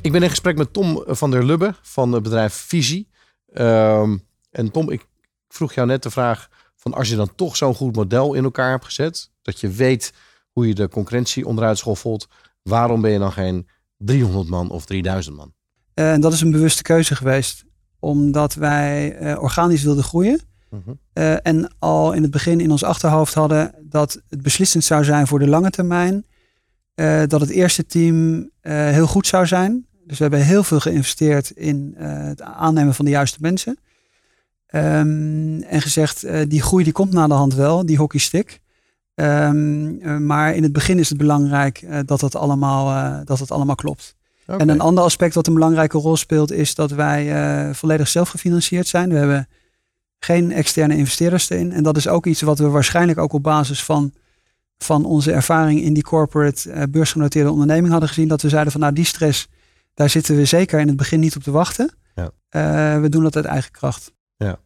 [0.00, 3.08] Ik ben in gesprek met Tom van der Lubbe van het bedrijf Visie.
[3.52, 4.16] Ehm,
[4.50, 5.06] en Tom, ik
[5.48, 8.70] vroeg jou net de vraag van als je dan toch zo'n goed model in elkaar
[8.70, 10.12] hebt gezet, dat je weet
[10.52, 12.28] hoe je de concurrentie onderuit schoffelt,
[12.62, 15.52] waarom ben je dan geen 300 man of 3000 man?
[15.94, 17.64] Eh, En dat is een bewuste keuze geweest.
[17.98, 20.40] Omdat wij eh, organisch wilden groeien.
[20.70, 20.80] Mhm.
[21.12, 25.26] Eh, en al in het begin in ons achterhoofd hadden dat het beslissend zou zijn
[25.26, 26.24] voor de lange termijn.
[26.94, 29.86] Eh, dat het eerste team eh, heel goed zou zijn.
[30.06, 33.78] Dus we hebben heel veel geïnvesteerd in eh, het aannemen van de juiste mensen.
[34.66, 38.60] Ehm, en gezegd, die groei die komt na de hand wel, die hockeystick.
[39.14, 39.50] Eh,
[40.18, 44.16] maar in het begin is het belangrijk dat, het allemaal, dat het allemaal klopt.
[44.46, 49.08] En een ander aspect wat een belangrijke rol speelt, is dat wij volledig zelfgefinancierd zijn.
[49.08, 49.48] We hebben
[50.18, 51.72] geen externe investeerders erin.
[51.72, 54.12] En dat is ook iets wat we waarschijnlijk ook op basis van,
[54.78, 58.28] van onze ervaring in die corporate eh, beursgenoteerde onderneming hadden gezien.
[58.28, 59.48] Dat we zeiden van nou die stress,
[59.94, 61.94] daar zitten we zeker in het begin niet op te wachten.
[62.14, 62.30] Ja.
[62.48, 64.12] Eh, we doen dat uit eigen kracht.
[64.36, 64.58] Ja.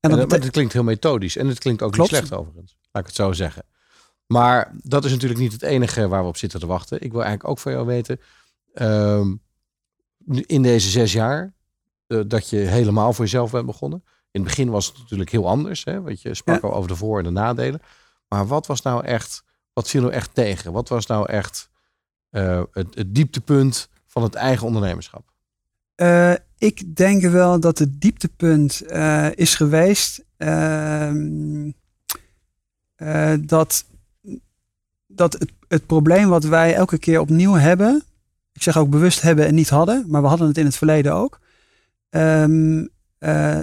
[0.00, 2.10] En En dat klinkt heel methodisch en het klinkt ook Klopt.
[2.10, 2.76] niet slecht overigens.
[2.92, 3.62] Laat ik het zo zeggen.
[4.26, 7.00] Maar dat is natuurlijk niet het enige waar we op zitten te wachten.
[7.02, 8.20] Ik wil eigenlijk ook van jou weten,
[8.74, 9.34] ehm,
[10.46, 11.54] in deze zes jaar,
[12.06, 14.02] eh, dat je helemaal voor jezelf bent begonnen.
[14.30, 16.68] In het begin was het natuurlijk heel anders, hè, want je sprak Ja.
[16.68, 17.80] al over de voor- en de nadelen.
[18.28, 19.44] Maar wat was nou echt,
[19.78, 20.72] wat viel nou echt tegen?
[20.72, 21.70] Wat was nou echt
[22.30, 25.32] eh, het, het dieptepunt van het eigen ondernemerschap?
[25.94, 31.70] Eh, ik denk wel dat het dieptepunt eh, is geweest ehm,
[32.94, 33.84] eh, dat,
[35.06, 38.02] dat het, het probleem wat wij elke keer opnieuw hebben,
[38.52, 41.14] ik zeg ook bewust hebben en niet hadden, maar we hadden het in het verleden
[41.14, 41.40] ook,
[42.10, 42.86] ehm,
[43.18, 43.60] eh,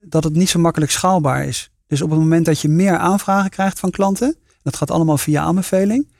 [0.00, 1.70] dat het niet zo makkelijk schaalbaar is.
[1.86, 4.36] Dus op het moment dat je meer aanvragen krijgt van klanten,
[4.66, 6.12] dat gaat allemaal via aanbeveling,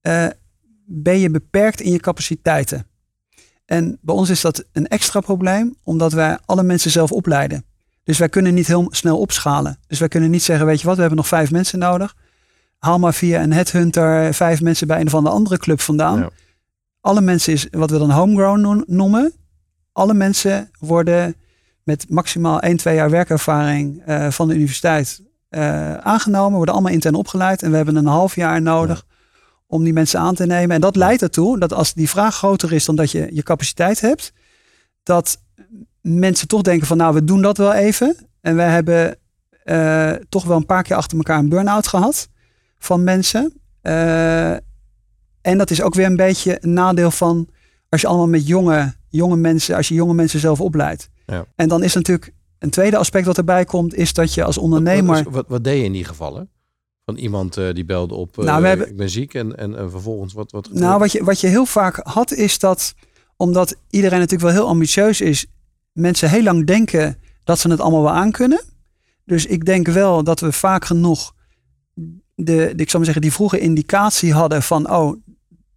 [0.00, 0.26] eh,
[0.86, 2.86] ben je beperkt in je capaciteiten.
[3.64, 7.64] En bij ons is dat een extra probleem, omdat wij alle mensen zelf opleiden.
[8.02, 9.78] Dus wij kunnen niet heel snel opschalen.
[9.86, 12.16] Dus wij kunnen niet zeggen, weet je wat, we hebben nog vijf mensen nodig.
[12.78, 16.18] Haal maar via een headhunter vijf mensen bij een of andere andere club vandaan.
[16.18, 16.30] Ja.
[17.00, 19.32] Alle mensen is wat we dan homegrown no- noemen.
[19.92, 21.34] Alle mensen worden
[21.82, 25.22] met maximaal 1, 2 jaar werkervaring eh, van de universiteit
[25.54, 26.56] eh, aangenomen.
[26.56, 27.62] Worden allemaal intern opgeleid.
[27.62, 29.06] En we hebben een half jaar nodig
[29.66, 30.74] om die mensen aan te nemen.
[30.74, 34.00] En dat leidt ertoe dat als die vraag groter is dan dat je je capaciteit
[34.00, 34.32] hebt,
[35.02, 35.38] dat
[36.00, 38.16] mensen toch denken van nou, we doen dat wel even.
[38.40, 39.16] En wij hebben
[39.64, 42.28] eh, toch wel een paar keer achter elkaar een burn-out gehad
[42.78, 43.60] van mensen.
[43.80, 44.50] Eh,
[45.40, 47.48] en dat is ook weer een beetje een nadeel van
[47.88, 51.08] als je allemaal met jonge, jonge mensen, als je jonge mensen zelf opleidt.
[51.26, 51.44] Ja.
[51.56, 52.32] En dan is natuurlijk
[52.64, 55.24] een tweede aspect wat erbij komt, is dat je als ondernemer.
[55.24, 56.48] Wat, wat, wat deed je in die gevallen?
[57.04, 59.76] Van iemand eh, die belde op, eh, Nou, we hebben- ik ben ziek en, en,
[59.78, 62.94] en vervolgens wat, wat Nou, wat je, wat je heel vaak had, is dat
[63.36, 65.46] omdat iedereen natuurlijk wel heel ambitieus is,
[65.92, 68.62] mensen heel lang denken dat ze het allemaal wel aankunnen.
[69.24, 71.34] Dus ik denk wel dat we vaak genoeg
[71.94, 75.16] de, de, ik zou maar zeggen, die vroege indicatie hadden van, oh,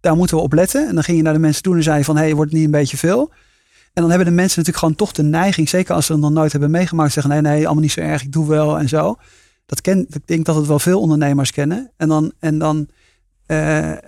[0.00, 0.88] daar moeten we op letten.
[0.88, 2.58] En dan ging je naar de mensen toe en zei van, hé, hey, wordt het
[2.60, 3.32] niet een beetje veel?
[3.98, 6.30] En dan hebben de mensen natuurlijk gewoon toch de neiging, zeker als ze het nog
[6.30, 9.16] nooit hebben meegemaakt, zeggen, nee, nee, allemaal niet zo erg, ik doe wel en zo.
[9.66, 11.90] Dat ken, ik denk dat het wel veel ondernemers kennen.
[11.96, 12.88] En dan, en dan
[13.46, 13.98] eh, eh,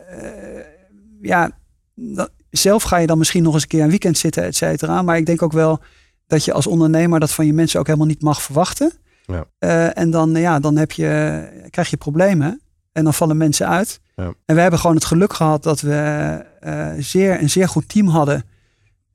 [1.23, 1.51] ja,
[1.95, 5.03] dat- zelf ga je dan misschien nog eens een keer een weekend zitten, et cetera.
[5.03, 5.81] Maar ik denk ook wel
[6.27, 8.93] dat je als ondernemer dat van je mensen ook helemaal niet mag verwachten.
[9.27, 9.45] Ja.
[9.59, 12.61] Eh, en dan, ja, dan heb je, krijg je problemen
[12.93, 14.01] en dan vallen mensen uit.
[14.17, 14.33] Ja.
[14.45, 15.93] En we hebben gewoon het geluk gehad dat we
[16.61, 18.45] eh, zeer, een zeer goed team hadden.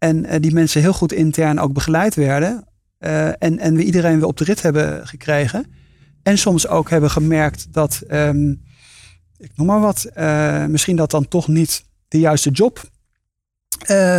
[0.06, 2.68] En eh, die mensen heel goed intern ook begeleid werden.
[2.97, 5.66] Eh, en, en we iedereen weer op de rit hebben gekregen.
[6.24, 8.51] En soms ook hebben gemerkt dat, ehm,
[9.38, 12.93] ik noem maar wat, eh, misschien dat dan toch niet de juiste job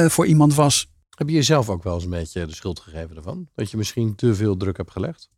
[0.08, 0.90] voor iemand was.
[1.10, 3.48] Heb je jezelf ook wel eens een beetje de schuld gegeven ervan?
[3.54, 5.30] Dat je misschien te veel druk hebt gelegd?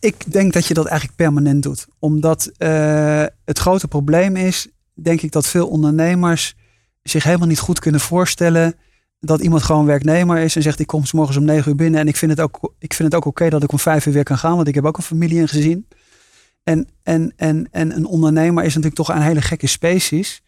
[0.00, 1.86] Ik denk dat je dat eigenlijk permanent doet.
[1.98, 2.50] Omdat
[3.44, 6.54] het grote probleem is, denk ik dat veel ondernemers
[7.02, 8.74] zich helemaal niet goed kunnen voorstellen
[9.20, 12.00] dat iemand gewoon werknemer is en zegt ik kom 's morgens om negen uur binnen
[12.00, 14.12] en ik vind het ook, ik vind het ook oké dat ik om vijf uur
[14.12, 15.86] weer kan gaan, want ik heb ook een familie en gezin.
[16.62, 20.42] En, en, en, en een ondernemer is natuurlijk toch een hele gekke species.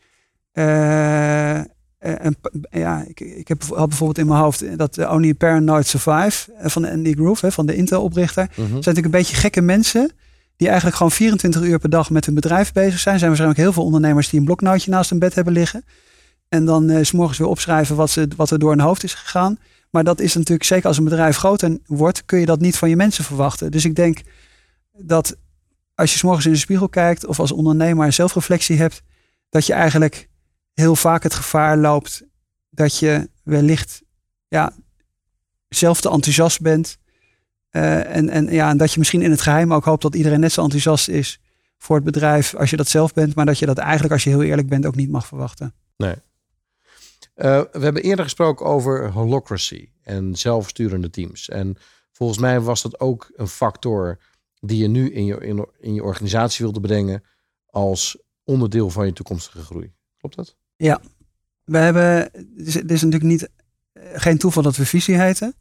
[0.53, 1.64] Eh, eh,
[1.98, 2.36] en,
[2.70, 6.70] ja, ik, ik heb had bijvoorbeeld in mijn hoofd dat Only a Paranoid Survive eh,
[6.70, 8.46] van Andy Groove, van de Intel-oprichter.
[8.50, 8.59] Mhm.
[8.59, 10.11] zijn natuurlijk een beetje gekke mensen
[10.57, 13.14] die eigenlijk gewoon 24 uur per dag met hun bedrijf bezig zijn.
[13.14, 15.84] Er zijn waarschijnlijk heel veel ondernemers die een bloknootje naast hun bed hebben liggen.
[16.53, 19.14] En dan eh, 's morgens weer opschrijven wat, ze, wat er door hun hoofd is
[19.14, 19.59] gegaan.
[19.90, 22.88] Maar dat is natuurlijk, zeker als een bedrijf groter wordt, kun je dat niet van
[22.88, 23.70] je mensen verwachten.
[23.70, 24.20] Dus ik denk
[24.96, 25.36] dat
[25.94, 29.03] als je 's morgens in de spiegel kijkt of als ondernemer een zelfreflectie hebt,
[29.48, 30.28] dat je eigenlijk
[30.74, 32.24] heel vaak het gevaar loopt
[32.70, 34.03] dat je wellicht
[34.48, 34.72] ja,
[35.68, 36.98] zelf te enthousiast bent.
[37.70, 40.40] Eh, en, en, ja, en dat je misschien in het geheim ook hoopt dat iedereen
[40.40, 41.40] net zo enthousiast is
[41.78, 43.34] voor het bedrijf als je dat zelf bent.
[43.34, 45.74] Maar dat je dat eigenlijk, als je heel eerlijk bent, ook niet mag verwachten.
[45.96, 46.14] Nee.
[47.35, 51.49] Eh, we hebben eerder gesproken over holocracy en zelfsturende teams.
[51.49, 51.76] En
[52.12, 54.18] volgens mij was dat ook een factor
[54.61, 57.22] die je nu in je, in, in je organisatie wilde brengen
[57.66, 59.93] als onderdeel van je toekomstige groei.
[60.18, 60.57] Klopt dat?
[60.76, 61.01] Ja,
[61.64, 63.49] we hebben, het is, het is natuurlijk niet,
[63.93, 65.55] eh, geen toeval dat we visie heten.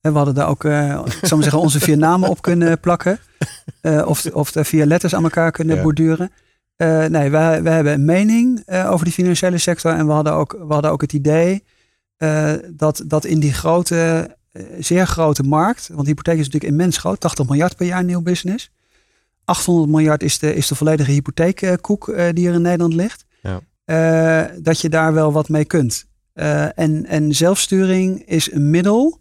[0.00, 2.80] En we hadden daar ook, eh, ik zal maar zeggen, onze vier namen op kunnen
[2.80, 3.18] plakken.
[4.04, 5.82] Of, of er vier letters aan elkaar kunnen Ja.
[5.82, 6.32] borduren.
[6.76, 9.92] Eh, nee, wij, wij hebben een mening eh, over die financiële sector.
[9.92, 11.64] En we hadden ook, we hadden ook het idee
[12.16, 14.30] eh, dat, dat in die grote,
[14.78, 15.88] zeer grote markt.
[15.88, 17.20] Want de hypotheek is natuurlijk immens groot.
[17.20, 18.70] 80 miljard per jaar nieuw business.
[19.44, 23.24] 800 miljard is de, is de volledige hypotheekkoek die er in Nederland ligt.
[23.42, 24.50] Ja.
[24.60, 26.06] Dat je daar wel wat mee kunt.
[26.74, 29.20] En, en zelfsturing is een middel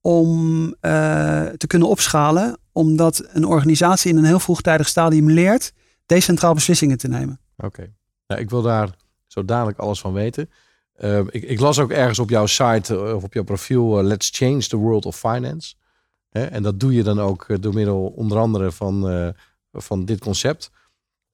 [0.00, 0.74] om
[1.56, 2.58] te kunnen opschalen.
[2.72, 5.72] Omdat een organisatie in een heel vroegtijdig stadium leert
[6.06, 7.40] decentraal beslissingen te nemen.
[7.56, 7.92] Oké.
[8.26, 8.96] Nou, ik wil daar
[9.26, 10.50] zo dadelijk alles van weten.
[10.94, 14.04] Eh, ik, ik las ook ergens op jouw site eh, of op jouw profiel eh,
[14.04, 15.74] Let's Change the World of Finance.
[16.34, 16.44] Hè?
[16.44, 19.28] En dat doe je dan ook eh, door middel onder andere van, eh,
[19.72, 20.70] van dit concept.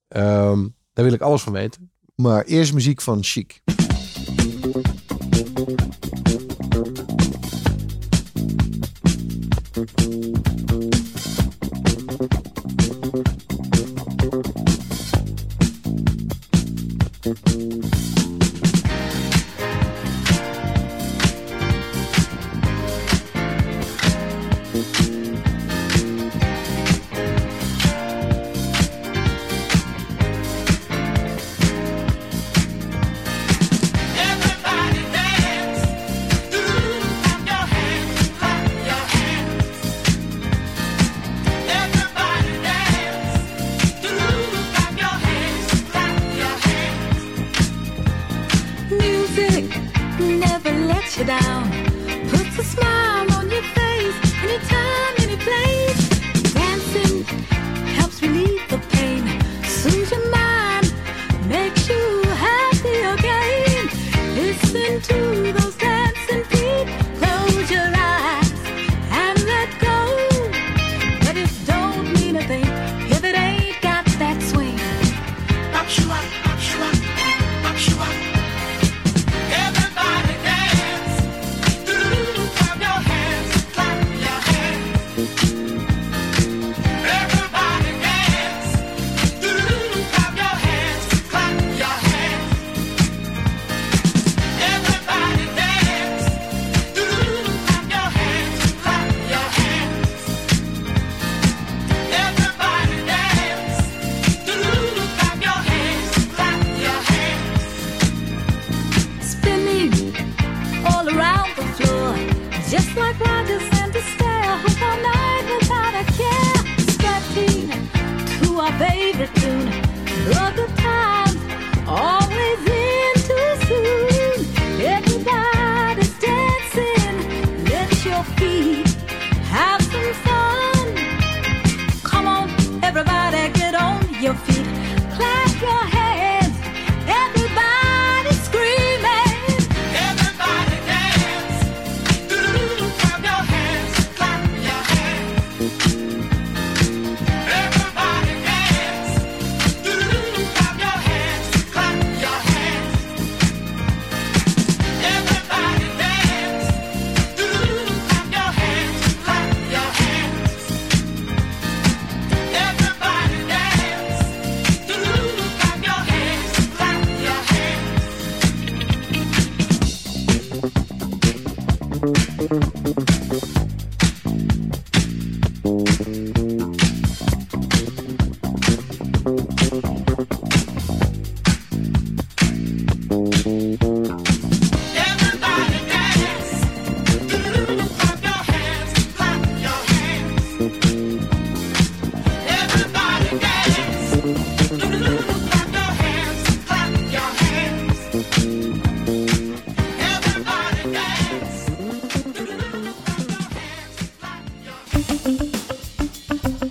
[0.08, 1.90] Ehm, daar wil ik alles van weten.
[2.14, 3.62] Maar eerst muziek van Chic.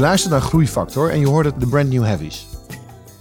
[0.00, 2.46] Je luistert naar Groeifactor en je hoorde de Brand New Heavies.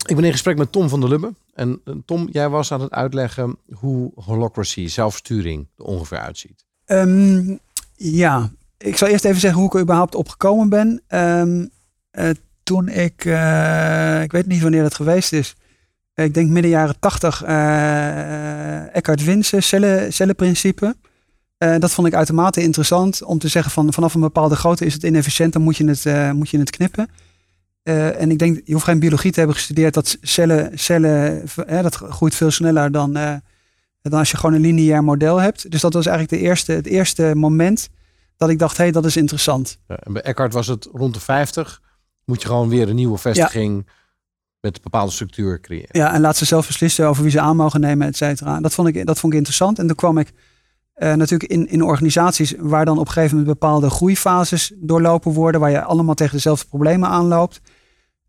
[0.05, 1.33] Ik ben in gesprek met Tom van der Lubbe.
[1.53, 6.65] En eh, Tom, jij was aan het uitleggen hoe holocracy, zelfsturing, er ongeveer uitziet.
[6.85, 7.55] Ehm,
[7.95, 11.01] ja, ik zal eerst even zeggen hoe ik er überhaupt op gekomen ben.
[11.07, 11.65] Ehm,
[12.11, 12.29] eh,
[12.63, 15.55] toen ik, eh, ik weet niet wanneer dat geweest is.
[16.15, 20.95] Ik denk midden jaren tachtig, eh Eckhart Winsen, cellen, cellenprincipe.
[21.59, 24.93] Eh, dat vond ik uitermate interessant om te zeggen van vanaf een bepaalde grootte is
[24.93, 27.09] het inefficiënt, dan moet je het, eh, moet je het knippen.
[27.83, 31.43] Eh, en ik denk, je hoeft geen biologie te hebben gestudeerd, dat cellen, cellen
[31.81, 33.13] dat groeit veel sneller dan,
[34.01, 35.71] dan als je gewoon een lineair model hebt.
[35.71, 37.89] Dus dat was eigenlijk de eerste, het eerste moment
[38.37, 39.79] dat ik dacht, hé, hey, dat is interessant.
[39.87, 41.81] Ja, en bij Eckhart was het rond de 50.
[42.25, 43.87] Moet je gewoon weer een nieuwe vestiging
[44.59, 45.89] met een bepaalde structuur creëren.
[45.91, 48.59] Ja, en laat ze zelf beslissen over wie ze aan mogen nemen, et cetera.
[48.59, 49.79] Dat vond ik, dat vond ik interessant.
[49.79, 50.33] En toen kwam ik
[50.99, 55.61] eh, natuurlijk in, in organisaties waar dan op een gegeven moment bepaalde groeifases doorlopen worden,
[55.61, 57.61] waar je allemaal tegen dezelfde problemen aanloopt.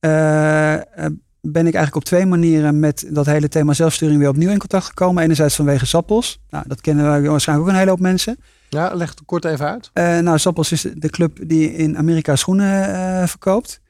[0.01, 1.07] eh,
[1.43, 4.85] ben ik eigenlijk op twee manieren met dat hele thema zelfsturing weer opnieuw in contact
[4.85, 5.23] gekomen.
[5.23, 6.41] Enerzijds vanwege Sappels.
[6.51, 8.37] Nou, dat kennen we waarschijnlijk ook een hele hoop mensen.
[8.69, 9.91] Ja, leg het kort even uit.
[9.93, 13.81] Eh, nou, Sappels is de club die in Amerika schoenen verkoopt.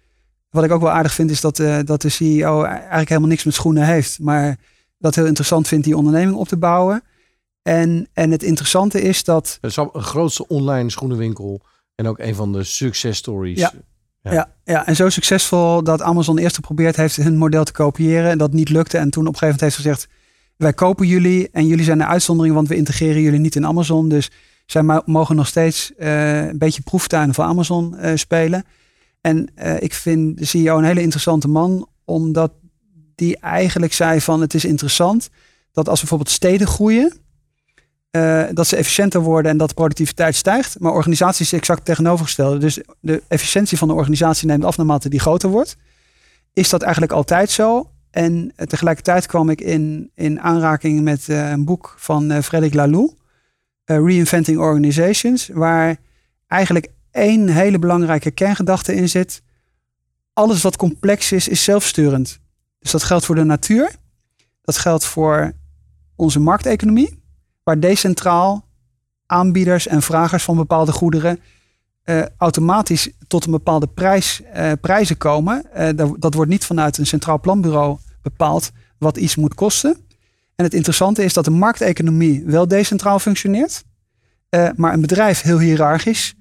[0.51, 3.55] Wat ik ook wel aardig vind is dat, dat de CEO eigenlijk helemaal niks met
[3.55, 4.19] schoenen heeft.
[4.21, 4.57] Maar
[4.99, 7.03] dat heel interessant vindt die onderneming op te bouwen.
[7.71, 9.59] En, en het interessante is dat...
[9.61, 11.61] Het is een grootste online schoenenwinkel.
[11.95, 13.59] En ook een van de successtories.
[13.59, 13.73] Ja.
[14.23, 14.53] Ja.
[14.65, 18.31] Ja, en zo succesvol dat Amazon eerst geprobeerd heeft hun model te kopiëren.
[18.31, 18.99] En dat niet lukte.
[18.99, 20.09] En toen op een gegeven moment heeft gezegd:
[20.57, 21.49] Wij kopen jullie.
[21.53, 24.09] En jullie zijn een uitzondering, want we integreren jullie niet in Amazon.
[24.09, 24.31] Dus
[24.67, 28.65] Zij mo- mogen nog steeds eh, een beetje proeftuin voor Amazon eh, spelen.
[29.21, 32.53] En eh, ik vind de CEO een hele interessante man, omdat
[33.15, 35.29] die eigenlijk zei van het is interessant
[35.73, 37.13] dat als bijvoorbeeld steden groeien,
[38.11, 40.81] eh, dat ze efficiënter worden en dat de productiviteit stijgt.
[40.81, 42.59] Maar organisaties is exact tegenovergestelde.
[42.59, 45.77] Dus de efficiëntie van de organisatie neemt af naarmate die groter wordt.
[46.53, 47.91] Is dat eigenlijk altijd zo?
[48.11, 53.15] En eh, tegelijkertijd kwam ik in, in aanraking met eh, een boek van Frederic Laloux,
[53.85, 55.97] Reinventing Organizations, waar
[56.47, 59.43] eigenlijk één hele belangrijke kerngedachte in zit.
[60.33, 62.41] Alles wat complex is, is zelfsturend.
[62.79, 63.91] Dus dat geldt voor de natuur.
[64.63, 65.53] Dat geldt voor
[66.17, 67.20] onze markteconomie,
[67.71, 68.65] waar decentraal
[69.27, 71.41] aanbieders en vragers van bepaalde goederen
[72.03, 75.73] eh, automatisch tot een bepaalde prijs, eh, prijzen komen.
[75.73, 79.97] Eh, dat, wordt niet vanuit een centraal planbureau bepaald wat iets moet kosten.
[80.55, 83.85] En het interessante is dat de markteconomie wel decentraal functioneert,
[84.77, 86.35] maar een bedrijf heel hiërarchisch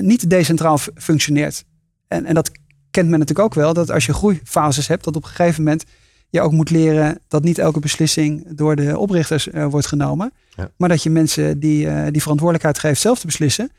[0.00, 1.64] niet decentraal fu- functioneert.
[2.08, 2.50] En, en dat
[2.90, 5.84] kent men natuurlijk ook wel, dat als je groeifases hebt, dat op een gegeven moment
[6.30, 10.32] je ook moet leren dat niet elke beslissing door de oprichters eh, wordt genomen.
[10.56, 10.70] Ja.
[10.76, 13.70] Maar dat je mensen die, eh, die verantwoordelijkheid geeft zelf te beslissen.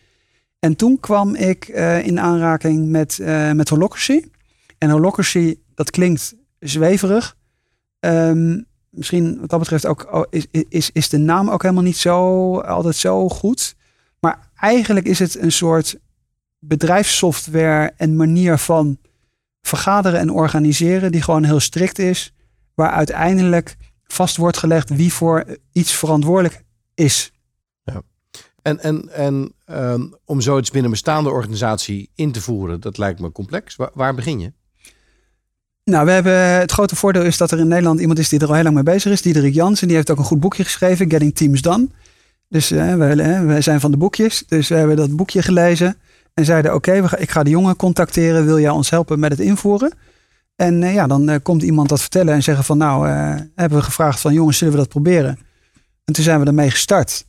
[0.60, 3.20] En toen kwam ik eh, in aanraking met,
[3.54, 4.26] met holocracy.
[4.78, 7.36] En holocracy, dat klinkt zweverig.
[8.00, 11.98] Ehm, misschien wat dat betreft ook, oh, is, is, is de naam ook helemaal niet
[11.98, 13.76] zo, altijd zo goed.
[14.20, 16.00] Maar eigenlijk is het een soort
[16.60, 18.98] bedrijfssoftware en manier van
[19.62, 22.34] vergaderen en organiseren die gewoon heel strikt is.
[22.76, 26.64] Waar uiteindelijk vast wordt gelegd wie voor iets verantwoordelijk
[26.94, 27.32] is.
[28.62, 33.20] En, en, en ehm, om zoiets binnen een bestaande organisatie in te voeren, dat lijkt
[33.20, 33.76] me complex.
[33.76, 34.52] Waar, waar begin je?
[35.84, 38.48] Nou, we hebben het grote voordeel is dat er in Nederland iemand is die er
[38.48, 39.22] al heel lang mee bezig is.
[39.22, 41.88] Diederik Jansen, die heeft ook een goed boekje geschreven, Getting Teams Done.
[42.48, 44.44] Dus wij, eh, wij zijn van de boekjes.
[44.48, 45.98] Dus we hebben dat boekje gelezen
[46.34, 48.46] en zeiden: Oké, we ik ga de jongen contacteren.
[48.46, 49.94] Wil jij ons helpen met het invoeren?
[50.56, 53.14] En eh, ja, dan eh, komt iemand dat vertellen en zeggen: van nou, eh,
[53.56, 55.40] hebben we gevraagd van jongens, zullen we dat proberen?
[56.04, 57.26] En toen zijn we ermee gestart.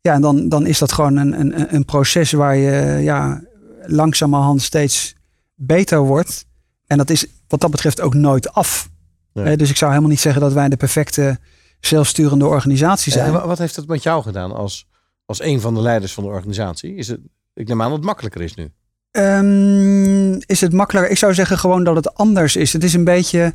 [0.00, 3.42] Ja, en dan, dan is dat gewoon een, een, een proces waar je ja,
[3.86, 5.14] langzamerhand steeds
[5.54, 6.46] beter wordt.
[6.86, 8.90] En dat is wat dat betreft ook nooit af.
[9.32, 11.38] Dus ik zou helemaal niet zeggen dat wij de perfecte
[11.80, 13.34] zelfsturende organisatie zijn.
[13.34, 14.86] En wat heeft dat met jou gedaan als,
[15.24, 16.94] als een van de leiders van de organisatie?
[16.94, 17.20] Is het,
[17.54, 18.72] ik neem aan dat het makkelijker is nu.
[19.10, 21.10] Ehm, is het makkelijker?
[21.10, 22.72] Ik zou zeggen gewoon dat het anders is.
[22.72, 23.54] Het is een beetje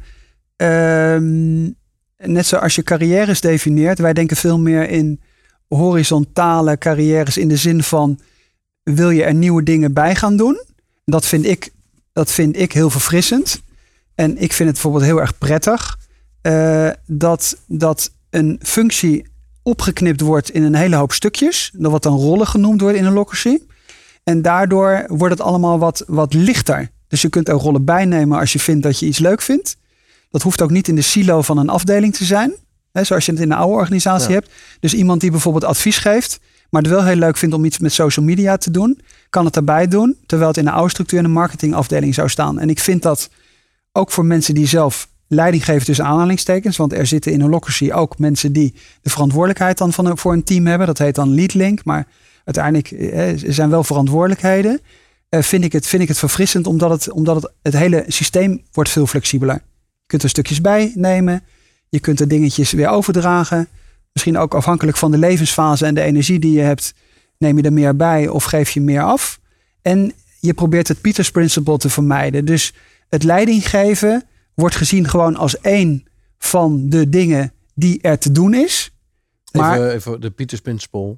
[0.55, 1.63] ehm,
[2.17, 3.99] net zoals je carrières definieert.
[3.99, 5.21] Wij denken veel meer in
[5.67, 8.19] horizontale carrières in de zin van
[8.83, 10.63] wil je er nieuwe dingen bij gaan doen?
[11.05, 11.71] Dat vind ik,
[12.13, 13.61] dat vind ik heel verfrissend.
[14.15, 15.97] En ik vind het bijvoorbeeld heel erg prettig
[16.41, 19.25] eh, dat, dat een functie
[19.63, 21.71] opgeknipt wordt in een hele hoop stukjes.
[21.73, 23.57] Dat wat dan rollen genoemd wordt in een locracy.
[24.25, 26.89] En daardoor wordt het allemaal wat, wat lichter.
[27.07, 29.77] Dus je kunt er rollen bijnemen als je vindt dat je iets leuk vindt.
[30.29, 32.53] Dat hoeft ook niet in de silo van een afdeling te zijn.
[32.91, 34.33] Hè, zoals je het in een oude organisatie Ja.
[34.35, 34.51] hebt.
[34.79, 36.39] Dus iemand die bijvoorbeeld advies geeft.
[36.69, 38.99] Maar het wel heel leuk vindt om iets met social media te doen.
[39.29, 40.17] Kan het daarbij doen.
[40.25, 42.59] Terwijl het in een oude structuur in een marketingafdeling zou staan.
[42.59, 43.29] En ik vind dat
[43.91, 46.77] ook voor mensen die zelf leiding geven tussen aanhalingstekens.
[46.77, 50.43] Want er zitten in Holocracy ook mensen die de verantwoordelijkheid dan van, een- voor een
[50.43, 50.87] team hebben.
[50.87, 51.83] Dat heet dan lead link.
[51.85, 52.07] Maar
[52.45, 54.79] uiteindelijk eh, er zijn wel verantwoordelijkheden.
[55.29, 58.61] Eh, vind, ik het, vind ik het verfrissend omdat, het, omdat het, het hele systeem
[58.71, 59.55] wordt veel flexibeler.
[59.55, 61.43] Je kunt er stukjes bij nemen.
[61.89, 63.67] Je kunt er dingetjes weer overdragen.
[64.11, 66.93] Misschien ook afhankelijk van de levensfase en de energie die je hebt.
[67.37, 69.39] Neem je er meer bij of geef je meer af.
[69.81, 72.45] En je probeert het Peters Principle te vermijden.
[72.45, 72.73] Dus
[73.09, 74.23] het leiding geven
[74.53, 76.05] wordt gezien gewoon als één
[76.37, 78.91] van de dingen die er te doen is.
[79.51, 81.17] Maar Even, even de Peters Principle.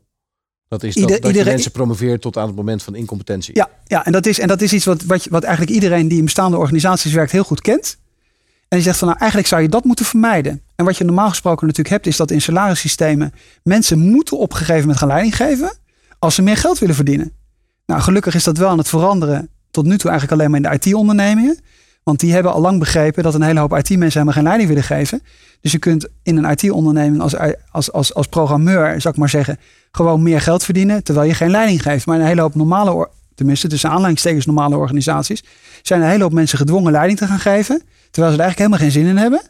[0.67, 3.55] Dat is Ieder- dat, dat je iedereen- mensen promoveert tot aan het moment van incompetentie.
[3.55, 6.07] Ja, ja en, dat is, en dat is iets wat, wat, je- wat eigenlijk iedereen
[6.07, 7.97] die in bestaande organisaties werkt heel goed kent.
[8.67, 10.61] En die zegt van nou eigenlijk zou je dat moeten vermijden.
[10.75, 14.57] En wat je normaal gesproken natuurlijk hebt is dat in salarissystemen mensen moeten op een
[14.57, 15.77] gegeven moment gaan leiding geven
[16.19, 17.31] als ze meer geld willen verdienen.
[17.85, 20.79] Nou gelukkig is dat wel aan het veranderen tot nu toe eigenlijk alleen maar in
[20.79, 21.59] de IT-ondernemingen.
[22.03, 24.83] Want die hebben al lang begrepen dat een hele hoop IT-mensen helemaal geen leiding willen
[24.83, 25.21] geven.
[25.61, 27.35] Dus je kunt in een IT-onderneming als,
[27.71, 29.57] als, als, als programmeur, zou ik maar zeggen,
[29.97, 32.05] gewoon meer geld verdienen terwijl je geen leiding geeft.
[32.05, 35.43] Maar een hele hoop normale, or- tenminste tussen aanleidingstekens normale organisaties,
[35.81, 37.81] zijn een hele hoop mensen gedwongen leiding te gaan geven.
[38.11, 39.41] Terwijl ze er eigenlijk helemaal geen zin in hebben.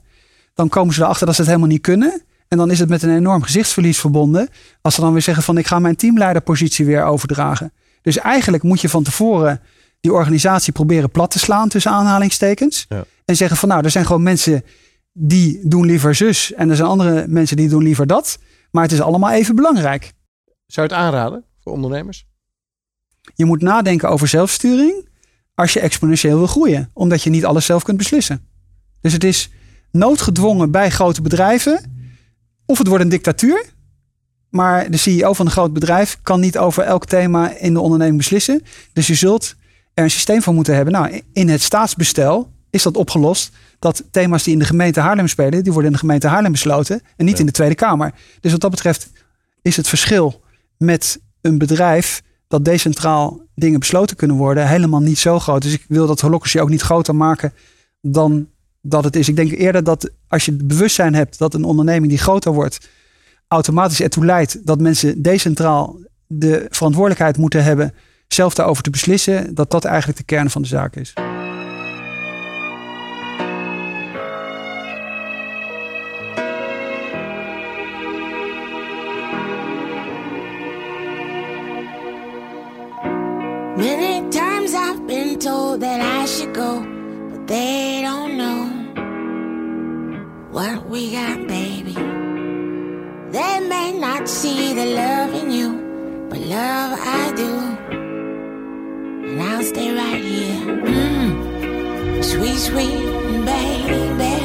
[0.54, 2.22] Dan komen ze erachter dat ze het helemaal niet kunnen.
[2.48, 4.50] En dan is het met een enorm gezichtsverlies verbonden.
[4.82, 7.74] Als ze dan weer zeggen van ik ga mijn teamleiderpositie weer overdragen.
[8.02, 9.62] Dus eigenlijk moet je van tevoren
[10.00, 12.86] die organisatie proberen plat te slaan tussen aanhalingstekens.
[12.90, 13.04] Ja.
[13.26, 14.64] En zeggen van nou, er zijn gewoon mensen
[15.14, 16.54] die doen liever zus.
[16.54, 18.38] En er zijn andere mensen die doen liever dat.
[18.72, 20.12] Maar het is allemaal even belangrijk.
[20.68, 22.26] Zou je het aanraden voor ondernemers?
[23.36, 25.10] Je moet nadenken over zelfsturing
[25.56, 26.90] als je exponentieel wil groeien.
[26.94, 28.48] Omdat je niet alles zelf kunt beslissen.
[29.02, 29.50] Dus het is
[29.92, 31.96] noodgedwongen bij grote bedrijven.
[32.66, 33.66] Of het wordt een dictatuur.
[34.50, 38.18] Maar de CEO van een groot bedrijf kan niet over elk thema in de onderneming
[38.18, 38.62] beslissen.
[38.94, 39.56] Dus je zult
[39.94, 40.94] er een systeem van moeten hebben.
[40.94, 43.52] Nou, in het staatsbestel is dat opgelost.
[43.80, 47.02] Dat thema's die in de gemeente Haarlem spelen, die worden in de gemeente Haarlem besloten.
[47.16, 48.14] En niet in de Tweede Kamer.
[48.40, 49.10] Dus wat dat betreft
[49.62, 50.42] is het verschil
[50.78, 55.62] met een bedrijf dat decentraal dingen besloten kunnen worden helemaal niet zo groot.
[55.62, 57.54] Dus ik wil dat holocracy ook niet groter maken
[58.02, 58.48] dan
[58.82, 59.30] dat het is.
[59.30, 62.90] Ik denk eerder dat als je het bewustzijn hebt dat een onderneming die groter wordt,
[63.48, 67.94] automatisch ertoe leidt dat mensen decentraal de verantwoordelijkheid moeten hebben
[68.28, 71.14] zelf daarover te beslissen, dat dat eigenlijk de kern van de zaak is.
[83.78, 86.82] Many times I've been told that I should go,
[87.30, 88.64] but they don't know
[90.50, 91.94] what we got, baby.
[91.94, 97.52] They may not see the love in you, but love I do.
[99.30, 100.60] And I'll stay right here.
[100.96, 102.24] Mm.
[102.24, 104.36] Sweet, sweet baby.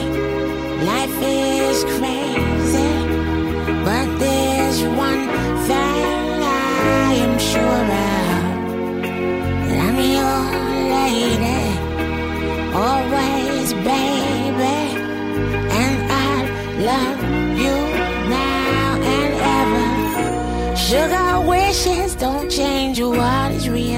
[0.85, 2.52] Life is crazy,
[10.97, 11.63] lady,
[12.75, 14.81] always, baby,
[15.81, 16.35] and I
[16.89, 17.21] love
[17.63, 17.77] you
[18.31, 20.77] now and ever.
[20.77, 23.92] Sugar wishes don't change what is real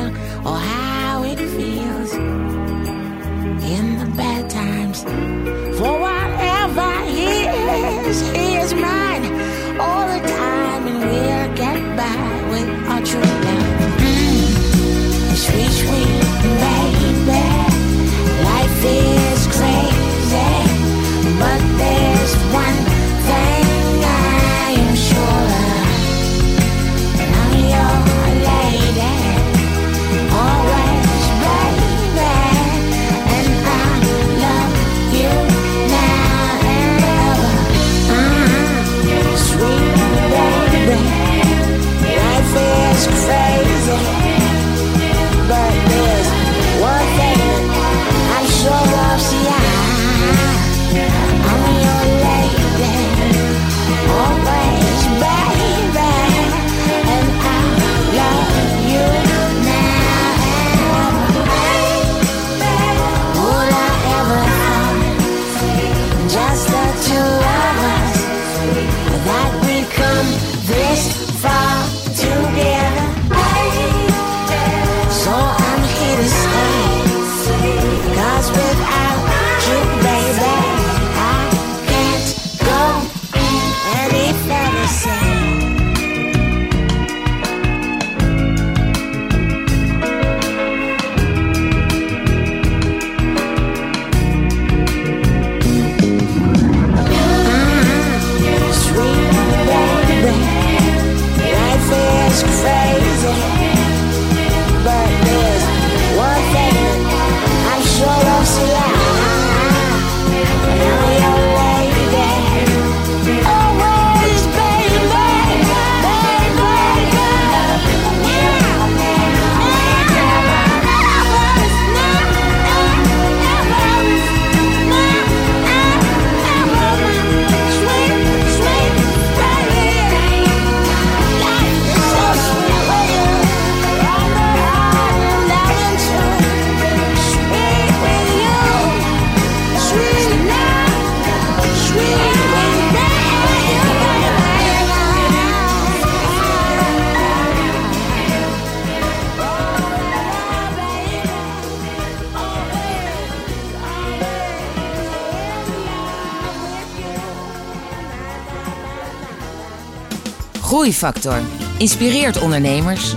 [160.85, 161.41] Groeifactor
[161.78, 163.14] inspireert ondernemers.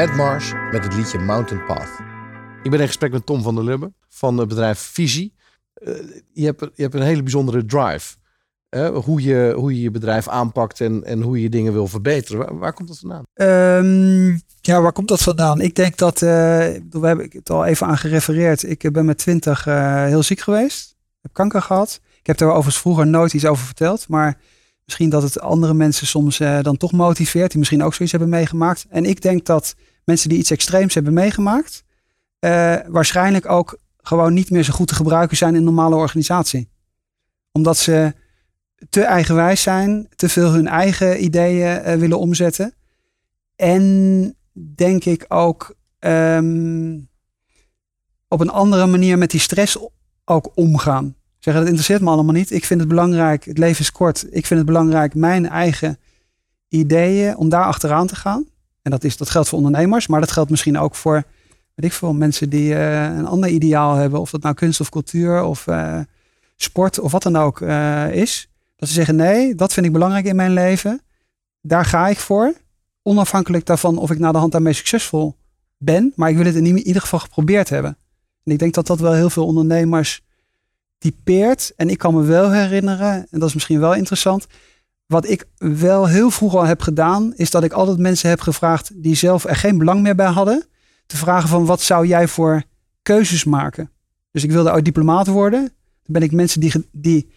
[0.00, 1.88] Wedmars met het liedje Mountain Path.
[2.62, 5.34] Ik ben in gesprek met Tom van der Lubbe van het bedrijf Visie.
[5.74, 5.94] Eh,
[6.32, 8.16] je, hebt, je hebt een hele bijzondere drive.
[8.68, 12.38] hè, hoe, je, hoe je je bedrijf aanpakt en, en hoe je dingen wil verbeteren.
[12.38, 13.24] Waar, waar komt dat vandaan?
[13.34, 14.28] Ehm,
[14.60, 15.60] ja, waar komt dat vandaan?
[15.60, 18.62] Ik denk dat, eh, ik bedoel, we hebben het al even aan gerefereerd.
[18.62, 20.96] Ik eh, ben met 20 eh, heel ziek geweest.
[21.20, 22.00] heb kanker gehad.
[22.20, 24.08] Ik heb er overigens vroeger nooit iets over verteld.
[24.08, 24.38] Maar
[24.90, 27.50] misschien dat het andere mensen soms eh, dan toch motiveert.
[27.50, 28.86] Die misschien ook zoiets hebben meegemaakt.
[28.88, 29.74] En ik denk dat
[30.04, 31.84] mensen die iets extreems hebben meegemaakt.
[32.38, 36.68] eh, waarschijnlijk ook gewoon niet meer zo goed te gebruiken zijn in een normale organisatie.
[37.52, 38.14] Omdat ze
[38.88, 40.08] te eigenwijs zijn.
[40.16, 42.74] Te veel hun eigen ideeën eh, willen omzetten.
[43.56, 46.98] En denk ik ook ehm,
[48.28, 49.78] op een andere manier met die stress
[50.24, 51.14] ook omgaan.
[51.38, 52.50] Zeggen, dat interesseert me allemaal niet.
[52.50, 54.26] Ik vind het belangrijk, het leven is kort.
[54.30, 55.98] Ik vind het belangrijk mijn eigen
[56.68, 58.46] ideeën, om daar achteraan te gaan.
[58.82, 61.24] En dat, is, dat geldt voor ondernemers, maar dat geldt misschien ook voor,
[61.74, 64.20] weet ik veel, mensen die eh, een ander ideaal hebben.
[64.20, 66.00] Of dat nou kunst of cultuur of eh,
[66.56, 68.48] sport of wat dan ook eh, is.
[68.76, 71.00] Dat ze zeggen, nee, dat vind ik belangrijk in mijn leven.
[71.60, 72.54] Daar ga ik voor.
[73.02, 75.36] Onafhankelijk daarvan of ik na de hand daarmee succesvol
[75.78, 76.12] ben.
[76.16, 77.96] Maar ik wil het in ieder geval geprobeerd hebben.
[78.44, 80.22] En ik denk dat dat wel heel veel ondernemers
[80.98, 81.72] typeert.
[81.76, 84.46] En ik kan me wel herinneren, en dat is misschien wel interessant.
[85.10, 88.90] Wat ik wel heel vroeg al heb gedaan, is dat ik altijd mensen heb gevraagd
[89.02, 90.64] die zelf er geen belang meer bij hadden.
[91.06, 92.62] Te vragen van wat zou jij voor
[93.02, 93.90] keuzes maken?
[94.30, 95.60] Dus ik wilde ooit diplomaat worden.
[95.60, 97.30] Dan ben ik mensen die, die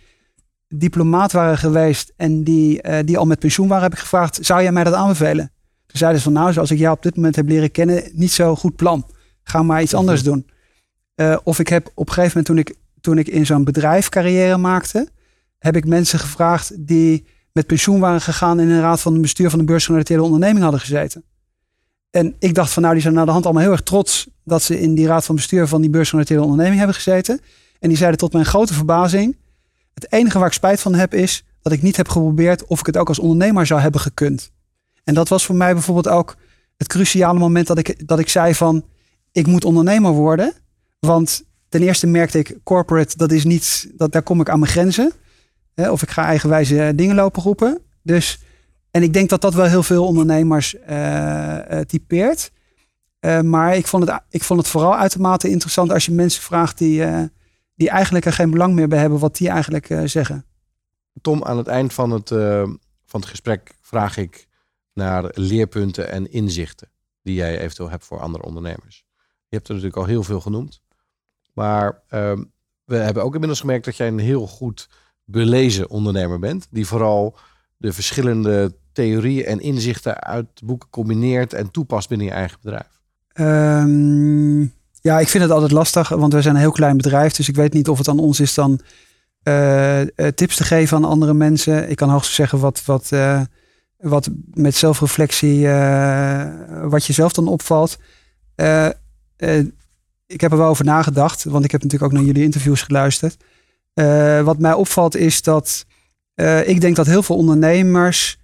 [0.68, 4.62] diplomaat waren geweest en die, eh, die al met pensioen waren, heb ik gevraagd, zou
[4.62, 5.52] jij mij dat aanbevelen?
[5.86, 8.32] Toen zeiden ze van nou, zoals ik jou op dit moment heb leren kennen, niet
[8.32, 9.06] zo goed plan.
[9.44, 10.50] Ga maar iets anders doen.
[11.16, 14.10] Eh, of ik heb op een gegeven moment toen ik, toen ik in zo'n bedrijf
[14.10, 15.08] carrière maakte,
[15.58, 19.50] heb ik mensen gevraagd die met pensioen waren gegaan en in de raad van bestuur
[19.50, 21.24] van een beursgenoteerde onderneming hadden gezeten.
[22.10, 24.64] En ik dacht van nou, die zijn naar de hand allemaal heel erg trots dat
[24.64, 27.40] ze in die raad van bestuur van die beursgenoteerde onderneming hebben gezeten.
[27.80, 29.38] En die zeiden tot mijn grote verbazing,
[29.94, 32.86] het enige waar ik spijt van heb is dat ik niet heb geprobeerd of ik
[32.86, 34.52] het ook als ondernemer zou hebben gekund.
[35.04, 36.36] En dat was voor mij bijvoorbeeld ook
[36.78, 38.86] het cruciale moment dat ik, dat ik zei van
[39.32, 40.54] ik moet ondernemer worden.
[41.00, 44.72] Want ten eerste merkte ik corporate, dat is niet, dat, daar kom ik aan mijn
[44.72, 45.12] grenzen.
[45.76, 47.82] Of ik ga eigenwijze eh, dingen lopen roepen.
[48.02, 48.40] Dus,
[48.91, 52.52] en ik denk dat dat wel heel veel ondernemers eh, eh, typeert.
[53.44, 57.06] Maar ik vond, het, ik vond het vooral uitermate interessant als je mensen vraagt die,
[57.76, 60.45] die eigenlijk er geen belang meer bij hebben, wat die eigenlijk zeggen.
[61.22, 62.30] Tom, aan het eind van het,
[63.06, 64.48] van het gesprek vraag ik
[64.94, 66.90] naar leerpunten en inzichten
[67.22, 69.06] die jij eventueel hebt voor andere ondernemers.
[69.48, 70.82] Je hebt er natuurlijk al heel veel genoemd.
[71.54, 72.44] Maar ehm,
[72.84, 74.90] we hebben ook inmiddels gemerkt dat jij een heel goed
[75.26, 76.68] belezen ondernemer bent.
[76.70, 77.36] Die vooral
[77.78, 83.02] de verschillende theorieën en inzichten uit boeken combineert en toepast binnen je eigen bedrijf.
[83.34, 84.62] Ehm,
[85.02, 87.34] ja, ik vind het altijd lastig, want we zijn een heel klein bedrijf.
[87.34, 88.80] Dus ik weet niet of het aan ons is dan
[89.44, 91.90] eh, eh, tips te geven aan andere mensen.
[91.90, 93.41] Ik kan hoogstens zeggen wat, wat, eh,
[93.98, 96.48] wat met zelfreflectie, eh,
[96.84, 97.98] wat je zelf dan opvalt.
[100.26, 103.38] Ik heb er wel over nagedacht, want ik heb natuurlijk ook naar jullie interviews geluisterd.
[103.94, 105.86] Eh, wat mij opvalt is dat
[106.34, 108.38] eh, ik denk dat heel veel ondernemers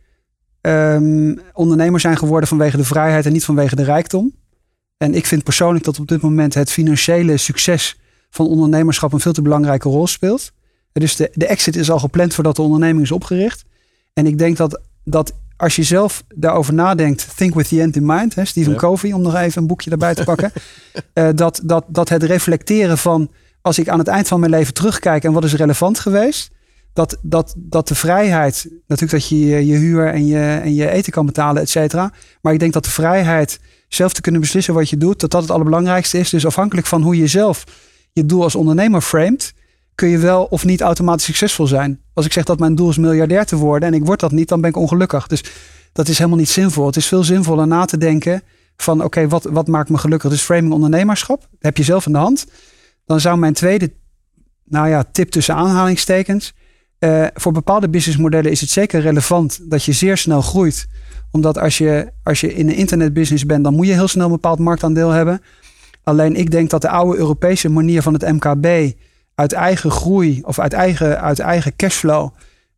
[0.61, 4.35] ehm, ondernemers zijn geworden vanwege de vrijheid en niet vanwege de rijkdom.
[4.97, 7.99] En ik vind persoonlijk dat op dit moment het financiële succes
[8.29, 10.51] van ondernemerschap een veel te belangrijke rol speelt.
[10.91, 13.65] Dus de, de exit is al gepland voordat de onderneming is opgericht.
[14.13, 18.05] En ik denk dat, dat als je zelf daarover nadenkt, think with the end in
[18.05, 18.77] mind, hè, Stephen Ja.
[18.77, 20.51] Covey, om nog even een boekje erbij te pakken,
[21.13, 23.29] eh, dat, dat, dat het reflecteren van
[23.61, 26.51] als ik aan het eind van mijn leven terugkijk en wat is relevant geweest,
[26.93, 31.11] dat, dat, dat de vrijheid, natuurlijk dat je je, huur en je, en je eten
[31.11, 32.11] kan betalen, et cetera.
[32.41, 35.41] Maar ik denk dat de vrijheid zelf te kunnen beslissen wat je doet, dat dat
[35.41, 36.29] het allerbelangrijkste is.
[36.29, 37.63] Dus afhankelijk van hoe je zelf
[38.11, 39.53] je doel als ondernemer framet,
[39.95, 41.99] kun je wel of niet automatisch succesvol zijn.
[42.13, 44.47] Als ik zeg dat mijn doel is miljardair te worden en ik word dat niet,
[44.47, 45.27] dan ben ik ongelukkig.
[45.27, 45.43] Dus
[45.93, 46.85] dat is helemaal niet zinvol.
[46.85, 48.41] Het is veel zinvoller na te denken
[48.77, 50.29] van oké, wat, wat maakt me gelukkig?
[50.29, 52.45] Dus framing ondernemerschap, heb je zelf in de hand.
[53.09, 53.91] Dan zou mijn tweede,
[54.65, 56.53] nou ja, tip tussen aanhalingstekens.
[56.99, 60.87] eh, voor bepaalde businessmodellen is het zeker relevant dat je zeer snel groeit.
[61.31, 64.31] Omdat als je, als je in een internetbusiness bent, dan moet je heel snel een
[64.31, 65.41] bepaald marktaandeel hebben.
[66.03, 68.95] Alleen ik denk dat de oude Europese manier van het MKB
[69.35, 72.29] uit eigen groei of uit eigen, uit eigen cashflow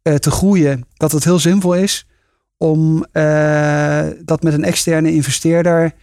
[0.02, 2.08] eh, te groeien, dat het heel zinvol is
[2.58, 5.94] om eh, dat met een externe investeerder,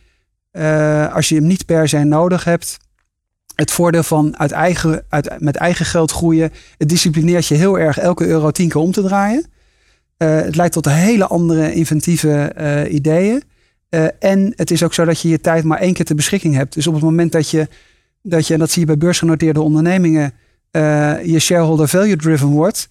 [1.13, 2.79] als je hem niet per se nodig hebt,
[3.61, 7.99] het voordeel van uit eigen, uit, met eigen geld groeien, het disciplineert je heel erg
[7.99, 9.47] elke euro tien keer om te draaien.
[10.17, 13.43] Eh, het leidt tot hele andere inventieve eh, ideeën.
[13.89, 16.55] Eh, en het is ook zo dat je je tijd maar één keer ter beschikking
[16.55, 16.75] hebt.
[16.75, 17.69] Dus op het moment dat je,
[18.23, 20.33] dat je en dat zie je bij beursgenoteerde ondernemingen,
[21.25, 22.89] je shareholder value driven wordt,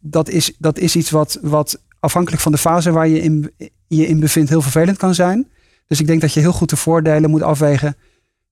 [0.00, 3.50] dat, is, dat is iets wat, wat afhankelijk van de fase waar je in,
[3.86, 5.48] je in bevindt heel vervelend kan zijn.
[5.86, 7.96] Dus ik denk dat je heel goed de voordelen moet afwegen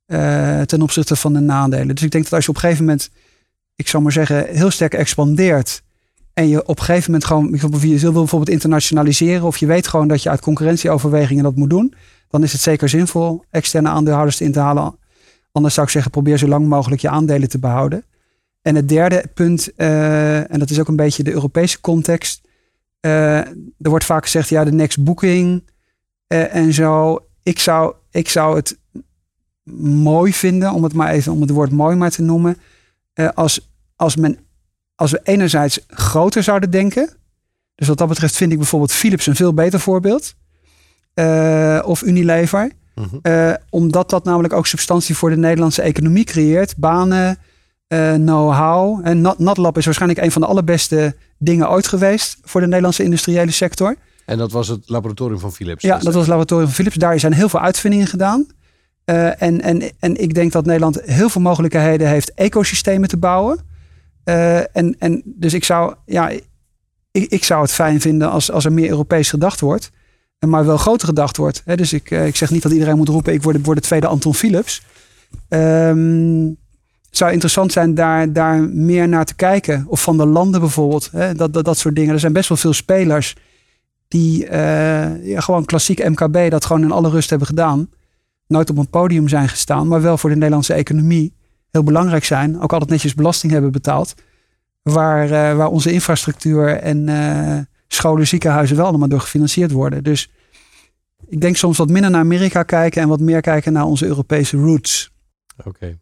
[0.08, 1.94] eh, ten opzichte van de nadelen.
[1.94, 3.10] Dus ik denk dat als je op een gegeven moment,
[3.74, 5.82] ik zou maar zeggen, heel sterk expandeert.
[6.34, 7.48] En je op een gegeven moment gewoon,
[7.80, 9.42] je wil bijvoorbeeld internationaliseren.
[9.42, 11.94] Of je weet gewoon dat je uit concurrentieoverwegingen dat moet doen.
[12.28, 14.98] Dan is het zeker zinvol externe aandeelhouders in te halen.
[15.52, 18.04] Anders zou ik zeggen, probeer zo lang mogelijk je aandelen te behouden.
[18.62, 22.46] En het derde punt, eh, en dat is ook een beetje de Europese context.
[23.00, 25.62] eh, er wordt vaak gezegd, ja, de next booking
[26.26, 27.18] en zo.
[27.42, 28.78] Ik zou, ik zou het
[29.80, 32.56] mooi vinden, om het maar even om het woord mooi maar te noemen.
[33.12, 34.38] eh, als, als, men,
[34.94, 37.10] als we enerzijds groter zouden denken.
[37.74, 40.34] Dus wat dat betreft vind ik bijvoorbeeld Philips een veel beter voorbeeld.
[41.14, 42.70] Eh, of Unilever.
[43.22, 46.76] Eh, omdat dat namelijk ook substantie voor de Nederlandse economie creëert.
[46.76, 47.38] Banen,
[48.14, 49.00] know-how.
[49.06, 53.02] En Nat- NatLab is waarschijnlijk een van de allerbeste dingen ooit geweest voor de Nederlandse
[53.02, 53.96] industriële sector.
[54.26, 55.82] En dat was het laboratorium van Philips.
[55.82, 56.96] Ja, dat was het laboratorium van Philips.
[56.96, 58.46] Daar zijn heel veel uitvindingen gedaan.
[59.08, 63.58] Eh, en, en, en ik denk dat Nederland heel veel mogelijkheden heeft ecosystemen te bouwen.
[64.24, 66.28] Eh, en, en dus ik zou, ja,
[67.10, 69.90] ik, ik zou het fijn vinden als, als er meer Europees gedacht wordt.
[70.38, 71.62] En maar wel groter gedacht wordt.
[71.64, 73.84] Hè, dus ik, eh, ik zeg niet dat iedereen moet roepen, ik word, word de
[73.84, 74.82] tweede Anton Philips.
[75.48, 76.46] Ehm,
[77.08, 79.84] het zou interessant zijn daar, daar meer naar te kijken.
[79.86, 81.08] Of van de landen bijvoorbeeld.
[81.12, 82.14] Hè, dat, dat, dat soort dingen.
[82.14, 83.36] Er zijn best wel veel spelers
[84.08, 87.88] die eh, ja, gewoon klassiek MKB dat gewoon in alle rust hebben gedaan.
[88.48, 91.34] Nooit op een podium zijn gestaan, maar wel voor de Nederlandse economie
[91.70, 92.60] heel belangrijk zijn.
[92.60, 94.14] Ook altijd netjes belasting hebben betaald.
[94.82, 97.58] Waar, eh, waar onze infrastructuur en eh,
[97.88, 100.04] scholen, ziekenhuizen wel allemaal door gefinancierd worden.
[100.04, 100.30] Dus
[101.26, 104.56] ik denk soms wat minder naar Amerika kijken en wat meer kijken naar onze Europese
[104.56, 105.10] roots.
[105.64, 105.98] Oké.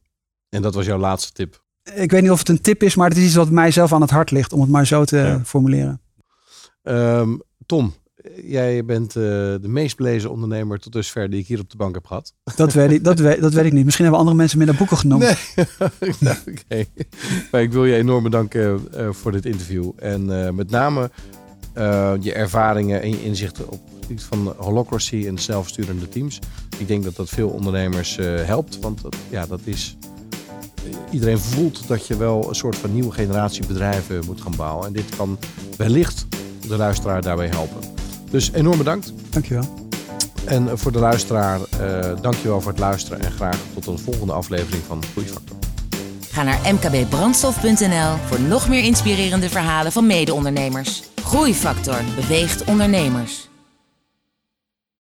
[0.49, 1.65] En dat was jouw laatste tip.
[1.95, 3.93] Ik weet niet of het een tip is, maar het is iets wat mij zelf
[3.93, 6.01] aan het hart ligt, om het maar zo te formuleren.
[6.83, 7.37] Ehm,
[7.67, 7.95] Tom,
[8.45, 11.95] jij bent eh, de meest belezen ondernemer tot dusver die ik hier op de bank
[11.95, 12.33] heb gehad.
[12.57, 13.85] Dat weet ik, dat weet, dat weet ik niet.
[13.85, 15.21] Misschien hebben andere mensen minder boeken genoemd.
[15.21, 15.67] Nee.
[16.21, 16.85] Nou, Oké.
[17.51, 19.91] Maar ik wil je enorm bedanken eh, voor dit interview.
[19.97, 21.11] En eh, met name
[22.21, 26.39] je ervaringen en je inzichten op het gebied van holocracy en zelfsturende teams.
[26.79, 28.79] Ik denk dat dat veel ondernemers helpt.
[28.81, 29.97] Want dat, ja, dat is.
[31.11, 34.87] Iedereen voelt dat je wel een soort van nieuwe generatie bedrijven moet gaan bouwen.
[34.87, 35.39] En dit kan
[35.77, 36.27] wellicht
[36.69, 37.81] de luisteraar daarbij helpen.
[38.31, 39.13] Dus enorm bedankt.
[39.31, 39.85] Dankjewel.
[40.45, 43.21] En voor de luisteraar, eh dankjewel voor het luisteren.
[43.21, 45.57] En graag tot een volgende aflevering van Groeifactor.
[46.31, 51.03] Ga naar mkbbrandstof.nl voor nog meer inspirerende verhalen van mede-ondernemers.
[51.23, 53.49] Groeifactor beweegt ondernemers.